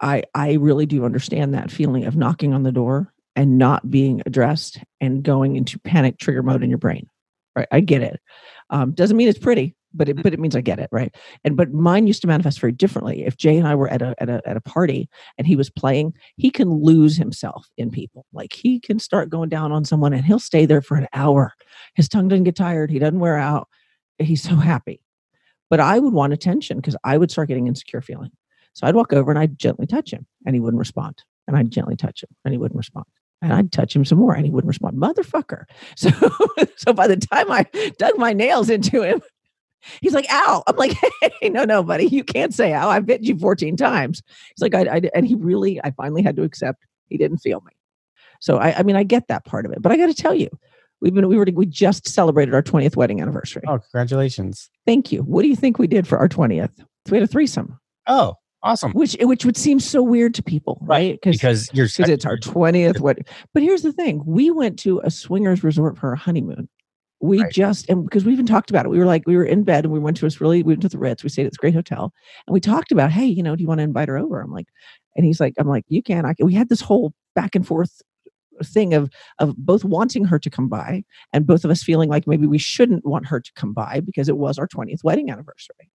i 0.00 0.24
i 0.34 0.54
really 0.54 0.84
do 0.84 1.04
understand 1.04 1.54
that 1.54 1.70
feeling 1.70 2.04
of 2.04 2.16
knocking 2.16 2.52
on 2.52 2.64
the 2.64 2.72
door 2.72 3.12
and 3.36 3.58
not 3.58 3.88
being 3.88 4.22
addressed 4.26 4.80
and 5.00 5.22
going 5.22 5.54
into 5.54 5.78
panic 5.78 6.18
trigger 6.18 6.42
mode 6.42 6.64
in 6.64 6.68
your 6.68 6.78
brain. 6.78 7.06
Right? 7.54 7.68
I 7.70 7.78
get 7.78 8.02
it. 8.02 8.20
Um, 8.70 8.90
doesn't 8.90 9.16
mean 9.16 9.28
it's 9.28 9.38
pretty 9.38 9.76
but 9.94 10.08
it 10.08 10.16
hmm. 10.16 10.22
but 10.22 10.34
it 10.34 10.40
means 10.40 10.56
I 10.56 10.60
get 10.60 10.78
it, 10.78 10.88
right? 10.92 11.14
And 11.44 11.56
but 11.56 11.72
mine 11.72 12.06
used 12.06 12.20
to 12.22 12.28
manifest 12.28 12.60
very 12.60 12.72
differently. 12.72 13.24
If 13.24 13.36
Jay 13.36 13.56
and 13.56 13.66
I 13.66 13.74
were 13.74 13.88
at 13.88 14.02
a 14.02 14.14
at 14.18 14.28
a 14.28 14.42
at 14.46 14.56
a 14.56 14.60
party 14.60 15.08
and 15.36 15.46
he 15.46 15.56
was 15.56 15.70
playing, 15.70 16.14
he 16.36 16.50
can 16.50 16.70
lose 16.70 17.16
himself 17.16 17.68
in 17.76 17.90
people. 17.90 18.26
Like 18.32 18.52
he 18.52 18.80
can 18.80 18.98
start 18.98 19.30
going 19.30 19.48
down 19.48 19.72
on 19.72 19.84
someone 19.84 20.12
and 20.12 20.24
he'll 20.24 20.38
stay 20.38 20.66
there 20.66 20.82
for 20.82 20.96
an 20.96 21.08
hour. 21.12 21.52
His 21.94 22.08
tongue 22.08 22.28
doesn't 22.28 22.44
get 22.44 22.56
tired. 22.56 22.90
He 22.90 22.98
doesn't 22.98 23.20
wear 23.20 23.36
out. 23.36 23.68
He's 24.18 24.42
so 24.42 24.56
happy. 24.56 25.00
But 25.70 25.80
I 25.80 25.98
would 25.98 26.14
want 26.14 26.32
attention 26.32 26.78
because 26.78 26.96
I 27.04 27.18
would 27.18 27.30
start 27.30 27.48
getting 27.48 27.66
insecure 27.66 28.00
feeling. 28.00 28.30
So 28.74 28.86
I'd 28.86 28.94
walk 28.94 29.12
over 29.12 29.30
and 29.30 29.38
I'd 29.38 29.58
gently 29.58 29.86
touch 29.86 30.12
him 30.12 30.26
and 30.46 30.54
he 30.54 30.60
wouldn't 30.60 30.78
respond. 30.78 31.22
And 31.46 31.56
I'd 31.56 31.70
gently 31.70 31.96
touch 31.96 32.22
him 32.22 32.30
and 32.44 32.52
he 32.52 32.58
wouldn't 32.58 32.78
respond. 32.78 33.06
And 33.40 33.52
I'd 33.52 33.70
touch 33.70 33.94
him 33.94 34.04
some 34.04 34.18
more 34.18 34.34
and 34.34 34.44
he 34.44 34.50
wouldn't 34.50 34.68
respond. 34.68 34.96
Motherfucker. 34.98 35.64
So 35.96 36.10
so 36.76 36.92
by 36.92 37.06
the 37.06 37.16
time 37.16 37.50
I 37.50 37.66
dug 37.98 38.18
my 38.18 38.32
nails 38.32 38.70
into 38.70 39.02
him, 39.02 39.20
he's 40.00 40.14
like, 40.14 40.26
ow. 40.30 40.62
I'm 40.66 40.76
like, 40.76 40.96
hey, 41.40 41.48
no, 41.48 41.64
no, 41.64 41.82
buddy, 41.82 42.06
you 42.06 42.24
can't 42.24 42.54
say 42.54 42.72
ow. 42.74 42.88
I've 42.88 43.06
bit 43.06 43.22
you 43.22 43.38
14 43.38 43.76
times. 43.76 44.22
He's 44.54 44.62
like, 44.62 44.74
I, 44.74 44.96
I 44.96 45.02
and 45.14 45.26
he 45.26 45.34
really, 45.34 45.80
I 45.84 45.90
finally 45.92 46.22
had 46.22 46.36
to 46.36 46.42
accept 46.42 46.84
he 47.08 47.16
didn't 47.16 47.38
feel 47.38 47.60
me. 47.62 47.72
So 48.40 48.58
I, 48.58 48.78
I 48.78 48.82
mean, 48.82 48.96
I 48.96 49.02
get 49.02 49.28
that 49.28 49.44
part 49.44 49.66
of 49.66 49.72
it, 49.72 49.82
but 49.82 49.90
I 49.92 49.96
got 49.96 50.06
to 50.06 50.14
tell 50.14 50.34
you, 50.34 50.48
we've 51.00 51.14
been, 51.14 51.28
we 51.28 51.36
were, 51.36 51.46
we 51.52 51.66
just 51.66 52.08
celebrated 52.08 52.54
our 52.54 52.62
20th 52.62 52.96
wedding 52.96 53.20
anniversary. 53.20 53.62
Oh, 53.66 53.78
congratulations. 53.78 54.70
Thank 54.86 55.10
you. 55.12 55.22
What 55.22 55.42
do 55.42 55.48
you 55.48 55.56
think 55.56 55.78
we 55.78 55.86
did 55.86 56.06
for 56.06 56.18
our 56.18 56.28
20th? 56.28 56.70
We 57.10 57.16
had 57.16 57.24
a 57.24 57.26
threesome, 57.26 57.78
Oh, 58.06 58.34
awesome. 58.62 58.92
which, 58.92 59.16
which 59.20 59.44
would 59.44 59.56
seem 59.56 59.80
so 59.80 60.02
weird 60.02 60.34
to 60.34 60.42
people, 60.42 60.78
right? 60.82 61.18
Because 61.22 61.70
you're 61.72 61.86
because 61.86 62.10
it's 62.10 62.26
our 62.26 62.36
20th 62.36 63.00
wedding. 63.00 63.24
But 63.54 63.62
here's 63.62 63.82
the 63.82 63.92
thing 63.92 64.22
we 64.26 64.50
went 64.50 64.78
to 64.80 65.00
a 65.02 65.10
swingers 65.10 65.64
resort 65.64 65.96
for 65.98 66.10
our 66.10 66.16
honeymoon. 66.16 66.68
We 67.20 67.42
Right. 67.42 67.52
just, 67.52 67.88
and 67.88 68.04
because 68.04 68.24
we 68.24 68.32
even 68.32 68.46
talked 68.46 68.70
about 68.70 68.86
it, 68.86 68.90
we 68.90 68.98
were 68.98 69.04
like, 69.04 69.26
we 69.26 69.36
were 69.36 69.44
in 69.44 69.64
bed 69.64 69.84
and 69.84 69.92
we 69.92 69.98
went 69.98 70.16
to 70.18 70.24
this 70.26 70.40
really, 70.40 70.62
we 70.62 70.72
went 70.74 70.82
to 70.82 70.88
the 70.88 70.98
Ritz, 70.98 71.22
we 71.24 71.28
stayed 71.28 71.46
at 71.46 71.52
this 71.52 71.58
great 71.58 71.74
hotel 71.74 72.12
and 72.46 72.54
we 72.54 72.60
talked 72.60 72.92
about, 72.92 73.10
hey, 73.10 73.26
you 73.26 73.42
know, 73.42 73.56
do 73.56 73.62
you 73.62 73.68
want 73.68 73.78
to 73.78 73.84
invite 73.84 74.08
her 74.08 74.18
over? 74.18 74.40
I'm 74.40 74.52
like, 74.52 74.68
and 75.16 75.26
he's 75.26 75.40
like, 75.40 75.54
I'm 75.58 75.68
like, 75.68 75.84
you 75.88 76.02
can. 76.02 76.24
I 76.24 76.34
can. 76.34 76.46
We 76.46 76.54
had 76.54 76.68
this 76.68 76.80
whole 76.80 77.12
back 77.34 77.56
and 77.56 77.66
forth 77.66 78.00
thing 78.64 78.92
of 78.94 79.08
of 79.38 79.56
both 79.56 79.84
wanting 79.84 80.24
her 80.24 80.38
to 80.38 80.50
come 80.50 80.68
by 80.68 81.04
and 81.32 81.46
both 81.46 81.64
of 81.64 81.70
us 81.70 81.82
feeling 81.82 82.08
like 82.08 82.26
maybe 82.26 82.46
we 82.46 82.58
shouldn't 82.58 83.04
want 83.06 83.26
her 83.26 83.40
to 83.40 83.52
come 83.54 83.72
by 83.72 84.00
because 84.00 84.28
it 84.28 84.36
was 84.36 84.58
our 84.58 84.66
20th 84.68 85.04
wedding 85.04 85.30
anniversary. 85.30 85.90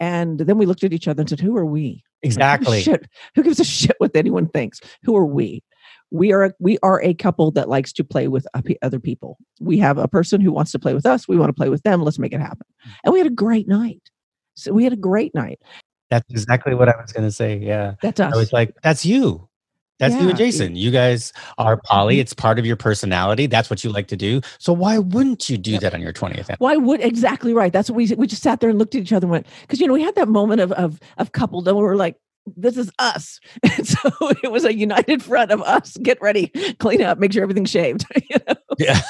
And 0.00 0.38
then 0.40 0.58
we 0.58 0.66
looked 0.66 0.84
at 0.84 0.92
each 0.92 1.08
other 1.08 1.22
and 1.22 1.28
said, 1.28 1.40
Who 1.40 1.56
are 1.56 1.66
we? 1.66 1.88
Like, 1.88 2.02
who 2.22 2.26
Exactly. 2.28 2.82
Shit. 2.82 3.06
Who 3.34 3.42
gives 3.42 3.60
a 3.60 3.64
shit 3.64 3.96
what 3.98 4.14
anyone 4.16 4.48
thinks? 4.48 4.80
Who 5.02 5.16
are 5.16 5.26
we? 5.26 5.62
We 6.10 6.32
are 6.32 6.44
a, 6.44 6.52
we 6.58 6.78
are 6.82 7.02
a 7.02 7.12
couple 7.14 7.50
that 7.52 7.68
likes 7.68 7.92
to 7.94 8.04
play 8.04 8.28
with 8.28 8.46
other 8.82 8.98
people. 8.98 9.36
We 9.60 9.78
have 9.78 9.98
a 9.98 10.08
person 10.08 10.40
who 10.40 10.52
wants 10.52 10.72
to 10.72 10.78
play 10.78 10.94
with 10.94 11.04
us. 11.06 11.28
We 11.28 11.36
want 11.36 11.50
to 11.50 11.52
play 11.54 11.68
with 11.68 11.82
them. 11.82 12.02
Let's 12.02 12.18
make 12.18 12.32
it 12.32 12.40
happen. 12.40 12.66
And 13.04 13.12
we 13.12 13.18
had 13.20 13.26
a 13.26 13.30
great 13.30 13.68
night. 13.68 14.00
So 14.54 14.72
we 14.72 14.84
had 14.84 14.92
a 14.92 14.96
great 14.96 15.34
night. 15.34 15.60
That's 16.10 16.28
exactly 16.30 16.74
what 16.74 16.88
I 16.88 17.00
was 17.00 17.12
going 17.12 17.24
to 17.24 17.30
say. 17.32 17.58
Yeah. 17.58 17.94
That's 18.02 18.18
us. 18.20 18.32
I 18.32 18.36
was 18.36 18.52
like, 18.52 18.74
that's 18.82 19.04
you. 19.04 19.48
That's 19.98 20.14
you 20.14 20.28
and 20.28 20.38
Jason. 20.38 20.76
You 20.76 20.92
guys 20.92 21.32
are 21.58 21.76
poly. 21.76 22.16
Mhm. 22.16 22.20
It's 22.20 22.32
part 22.32 22.60
of 22.60 22.64
your 22.64 22.76
personality. 22.76 23.46
That's 23.46 23.68
what 23.68 23.82
you 23.82 23.90
like 23.90 24.06
to 24.08 24.16
do. 24.16 24.40
So 24.58 24.72
why 24.72 24.98
wouldn't 24.98 25.50
you 25.50 25.58
do 25.58 25.72
Yep. 25.72 25.80
that 25.80 25.94
on 25.94 26.00
your 26.00 26.12
20th? 26.12 26.48
Why 26.58 26.76
would 26.76 27.00
exactly 27.00 27.52
right? 27.52 27.72
That's 27.72 27.90
what 27.90 27.96
we 27.96 28.06
we 28.16 28.28
just 28.28 28.42
sat 28.42 28.60
there 28.60 28.70
and 28.70 28.78
looked 28.78 28.94
at 28.94 29.02
each 29.02 29.12
other 29.12 29.24
and 29.24 29.32
went 29.32 29.46
because 29.62 29.80
you 29.80 29.88
know 29.88 29.94
we 29.94 30.02
had 30.02 30.14
that 30.14 30.28
moment 30.28 30.60
of 30.60 30.70
of 30.72 31.00
of 31.18 31.32
coupledom 31.32 31.74
where 31.74 31.84
we're 31.84 31.96
like 31.96 32.14
this 32.56 32.76
is 32.76 32.90
us, 32.98 33.40
and 33.62 33.86
so 33.86 34.10
it 34.42 34.50
was 34.50 34.64
a 34.64 34.74
united 34.74 35.22
front 35.22 35.50
of 35.50 35.62
us. 35.62 35.96
Get 36.02 36.20
ready, 36.20 36.48
clean 36.78 37.02
up, 37.02 37.18
make 37.18 37.32
sure 37.32 37.42
everything's 37.42 37.70
shaved. 37.70 38.04
you 38.30 38.36
know? 38.46 38.54
Yeah. 38.78 39.00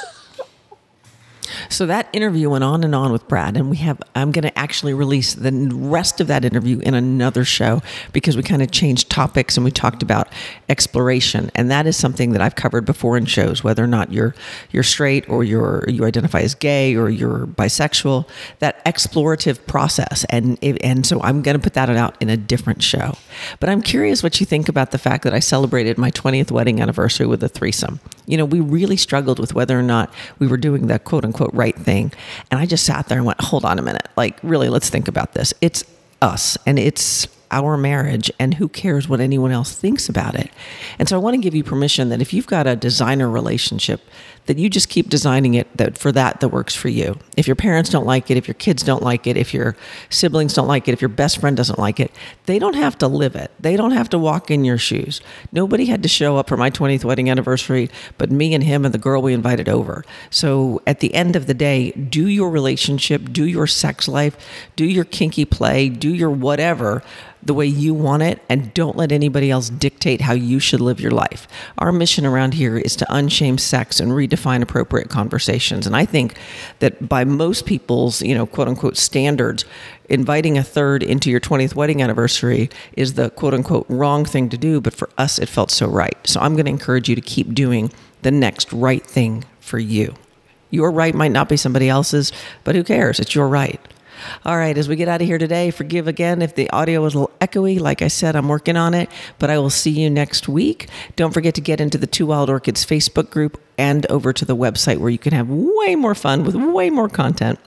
So 1.68 1.86
that 1.86 2.08
interview 2.12 2.50
went 2.50 2.64
on 2.64 2.84
and 2.84 2.94
on 2.94 3.12
with 3.12 3.26
Brad, 3.28 3.56
and 3.56 3.70
we 3.70 3.76
have. 3.78 4.00
I'm 4.14 4.32
going 4.32 4.42
to 4.42 4.58
actually 4.58 4.94
release 4.94 5.34
the 5.34 5.52
rest 5.72 6.20
of 6.20 6.26
that 6.28 6.44
interview 6.44 6.78
in 6.80 6.94
another 6.94 7.44
show 7.44 7.82
because 8.12 8.36
we 8.36 8.42
kind 8.42 8.62
of 8.62 8.70
changed 8.70 9.10
topics 9.10 9.56
and 9.56 9.64
we 9.64 9.70
talked 9.70 10.02
about 10.02 10.28
exploration, 10.68 11.50
and 11.54 11.70
that 11.70 11.86
is 11.86 11.96
something 11.96 12.32
that 12.32 12.40
I've 12.40 12.54
covered 12.54 12.84
before 12.84 13.16
in 13.16 13.26
shows. 13.26 13.62
Whether 13.62 13.84
or 13.84 13.88
not 13.88 14.12
you're 14.12 14.34
you're 14.70 14.82
straight 14.82 15.28
or 15.28 15.44
you're 15.44 15.84
you 15.88 16.04
identify 16.04 16.40
as 16.40 16.54
gay 16.54 16.96
or 16.96 17.10
you're 17.10 17.46
bisexual, 17.46 18.28
that 18.60 18.84
explorative 18.84 19.66
process, 19.66 20.24
and 20.30 20.58
and 20.62 21.04
so 21.04 21.20
I'm 21.22 21.42
going 21.42 21.56
to 21.56 21.62
put 21.62 21.74
that 21.74 21.90
out 21.90 22.16
in 22.20 22.30
a 22.30 22.36
different 22.36 22.82
show. 22.82 23.16
But 23.60 23.68
I'm 23.68 23.82
curious 23.82 24.22
what 24.22 24.40
you 24.40 24.46
think 24.46 24.68
about 24.68 24.90
the 24.90 24.98
fact 24.98 25.24
that 25.24 25.34
I 25.34 25.38
celebrated 25.38 25.98
my 25.98 26.10
20th 26.10 26.50
wedding 26.50 26.80
anniversary 26.80 27.26
with 27.26 27.42
a 27.42 27.48
threesome. 27.48 28.00
You 28.26 28.36
know, 28.36 28.44
we 28.44 28.60
really 28.60 28.96
struggled 28.96 29.38
with 29.38 29.54
whether 29.54 29.78
or 29.78 29.82
not 29.82 30.12
we 30.38 30.46
were 30.46 30.56
doing 30.56 30.86
the 30.86 30.98
quote 30.98 31.24
unquote 31.24 31.54
right 31.58 31.76
thing. 31.76 32.12
And 32.50 32.58
I 32.58 32.64
just 32.64 32.86
sat 32.86 33.08
there 33.08 33.18
and 33.18 33.26
went, 33.26 33.40
hold 33.40 33.66
on 33.66 33.78
a 33.78 33.82
minute. 33.82 34.08
Like, 34.16 34.38
really, 34.42 34.70
let's 34.70 34.88
think 34.88 35.08
about 35.08 35.34
this. 35.34 35.52
It's 35.60 35.84
us 36.22 36.56
and 36.64 36.78
it's 36.78 37.28
our 37.50 37.78
marriage, 37.78 38.30
and 38.38 38.52
who 38.52 38.68
cares 38.68 39.08
what 39.08 39.20
anyone 39.20 39.50
else 39.50 39.74
thinks 39.74 40.08
about 40.08 40.34
it? 40.34 40.50
And 40.98 41.08
so 41.08 41.16
I 41.16 41.18
want 41.18 41.32
to 41.34 41.40
give 41.40 41.54
you 41.54 41.64
permission 41.64 42.10
that 42.10 42.20
if 42.20 42.34
you've 42.34 42.46
got 42.46 42.66
a 42.66 42.76
designer 42.76 43.28
relationship, 43.28 44.02
that 44.48 44.58
you 44.58 44.70
just 44.70 44.88
keep 44.88 45.10
designing 45.10 45.52
it 45.52 45.68
that 45.76 45.98
for 45.98 46.10
that 46.10 46.40
that 46.40 46.48
works 46.48 46.74
for 46.74 46.88
you. 46.88 47.18
If 47.36 47.46
your 47.46 47.54
parents 47.54 47.90
don't 47.90 48.06
like 48.06 48.30
it, 48.30 48.38
if 48.38 48.48
your 48.48 48.54
kids 48.54 48.82
don't 48.82 49.02
like 49.02 49.26
it, 49.26 49.36
if 49.36 49.52
your 49.52 49.76
siblings 50.08 50.54
don't 50.54 50.66
like 50.66 50.88
it, 50.88 50.92
if 50.92 51.02
your 51.02 51.10
best 51.10 51.38
friend 51.38 51.54
doesn't 51.54 51.78
like 51.78 52.00
it, 52.00 52.10
they 52.46 52.58
don't 52.58 52.74
have 52.74 52.96
to 52.98 53.08
live 53.08 53.36
it. 53.36 53.50
They 53.60 53.76
don't 53.76 53.90
have 53.90 54.08
to 54.08 54.18
walk 54.18 54.50
in 54.50 54.64
your 54.64 54.78
shoes. 54.78 55.20
Nobody 55.52 55.84
had 55.84 56.02
to 56.02 56.08
show 56.08 56.38
up 56.38 56.48
for 56.48 56.56
my 56.56 56.70
20th 56.70 57.04
wedding 57.04 57.28
anniversary, 57.28 57.90
but 58.16 58.30
me 58.30 58.54
and 58.54 58.64
him 58.64 58.86
and 58.86 58.94
the 58.94 58.98
girl 58.98 59.20
we 59.20 59.34
invited 59.34 59.68
over. 59.68 60.02
So 60.30 60.80
at 60.86 61.00
the 61.00 61.14
end 61.14 61.36
of 61.36 61.46
the 61.46 61.54
day, 61.54 61.90
do 61.90 62.26
your 62.26 62.48
relationship, 62.48 63.30
do 63.30 63.44
your 63.44 63.66
sex 63.66 64.08
life, 64.08 64.34
do 64.76 64.86
your 64.86 65.04
kinky 65.04 65.44
play, 65.44 65.90
do 65.90 66.14
your 66.14 66.30
whatever 66.30 67.02
the 67.42 67.54
way 67.54 67.66
you 67.66 67.94
want 67.94 68.22
it 68.22 68.42
and 68.48 68.72
don't 68.74 68.96
let 68.96 69.12
anybody 69.12 69.50
else 69.50 69.70
dictate 69.70 70.20
how 70.20 70.32
you 70.32 70.58
should 70.58 70.80
live 70.80 71.00
your 71.00 71.10
life. 71.10 71.46
Our 71.78 71.92
mission 71.92 72.26
around 72.26 72.54
here 72.54 72.76
is 72.76 72.96
to 72.96 73.04
unshame 73.06 73.60
sex 73.60 74.00
and 74.00 74.12
redefine 74.12 74.37
appropriate 74.46 75.08
conversations. 75.08 75.86
And 75.86 75.96
I 75.96 76.04
think 76.04 76.36
that 76.78 77.08
by 77.08 77.24
most 77.24 77.66
people's, 77.66 78.22
you 78.22 78.34
know, 78.34 78.46
quote 78.46 78.68
unquote 78.68 78.96
standards, 78.96 79.64
inviting 80.08 80.56
a 80.56 80.62
third 80.62 81.02
into 81.02 81.30
your 81.30 81.40
20th 81.40 81.74
wedding 81.74 82.02
anniversary 82.02 82.70
is 82.94 83.14
the 83.14 83.30
quote 83.30 83.54
unquote 83.54 83.86
wrong 83.88 84.24
thing 84.24 84.48
to 84.48 84.58
do, 84.58 84.80
but 84.80 84.94
for 84.94 85.10
us 85.18 85.38
it 85.38 85.48
felt 85.48 85.70
so 85.70 85.86
right. 85.86 86.16
So 86.24 86.40
I'm 86.40 86.54
going 86.54 86.66
to 86.66 86.70
encourage 86.70 87.08
you 87.08 87.14
to 87.14 87.20
keep 87.20 87.54
doing 87.54 87.92
the 88.22 88.30
next 88.30 88.72
right 88.72 89.04
thing 89.06 89.44
for 89.60 89.78
you. 89.78 90.14
Your 90.70 90.90
right 90.90 91.14
might 91.14 91.32
not 91.32 91.48
be 91.48 91.56
somebody 91.56 91.88
else's, 91.88 92.32
but 92.64 92.74
who 92.74 92.84
cares? 92.84 93.20
It's 93.20 93.34
your 93.34 93.48
right. 93.48 93.80
All 94.44 94.56
right, 94.56 94.76
as 94.76 94.88
we 94.88 94.96
get 94.96 95.08
out 95.08 95.20
of 95.20 95.26
here 95.26 95.38
today, 95.38 95.70
forgive 95.70 96.08
again 96.08 96.42
if 96.42 96.54
the 96.54 96.70
audio 96.70 97.02
was 97.02 97.14
a 97.14 97.20
little 97.20 97.36
echoey. 97.40 97.80
Like 97.80 98.02
I 98.02 98.08
said, 98.08 98.36
I'm 98.36 98.48
working 98.48 98.76
on 98.76 98.94
it, 98.94 99.10
but 99.38 99.50
I 99.50 99.58
will 99.58 99.70
see 99.70 99.90
you 99.90 100.10
next 100.10 100.48
week. 100.48 100.88
Don't 101.16 101.32
forget 101.32 101.54
to 101.54 101.60
get 101.60 101.80
into 101.80 101.98
the 101.98 102.06
Two 102.06 102.26
Wild 102.26 102.50
Orchids 102.50 102.84
Facebook 102.84 103.30
group 103.30 103.60
and 103.76 104.06
over 104.06 104.32
to 104.32 104.44
the 104.44 104.56
website 104.56 104.98
where 104.98 105.10
you 105.10 105.18
can 105.18 105.32
have 105.32 105.48
way 105.48 105.94
more 105.94 106.14
fun 106.14 106.44
with 106.44 106.54
way 106.54 106.90
more 106.90 107.08
content. 107.08 107.58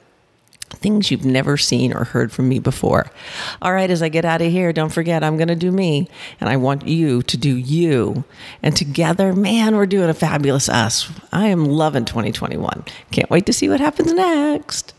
Things 0.69 1.11
you've 1.11 1.25
never 1.25 1.57
seen 1.57 1.93
or 1.93 2.05
heard 2.05 2.31
from 2.31 2.47
me 2.47 2.57
before. 2.57 3.11
All 3.61 3.73
right, 3.73 3.89
as 3.89 4.01
I 4.01 4.09
get 4.09 4.23
out 4.23 4.41
of 4.41 4.51
here, 4.51 4.71
don't 4.71 4.89
forget 4.89 5.23
I'm 5.23 5.35
going 5.35 5.49
to 5.49 5.55
do 5.55 5.71
me, 5.71 6.07
and 6.39 6.49
I 6.49 6.55
want 6.57 6.87
you 6.87 7.21
to 7.23 7.37
do 7.37 7.55
you. 7.55 8.23
And 8.63 8.75
together, 8.75 9.33
man, 9.33 9.75
we're 9.75 9.85
doing 9.85 10.09
a 10.09 10.13
fabulous 10.13 10.69
us. 10.69 11.11
I 11.31 11.47
am 11.47 11.65
loving 11.65 12.05
2021. 12.05 12.85
Can't 13.11 13.29
wait 13.29 13.45
to 13.47 13.53
see 13.53 13.67
what 13.67 13.81
happens 13.81 14.13
next. 14.13 14.93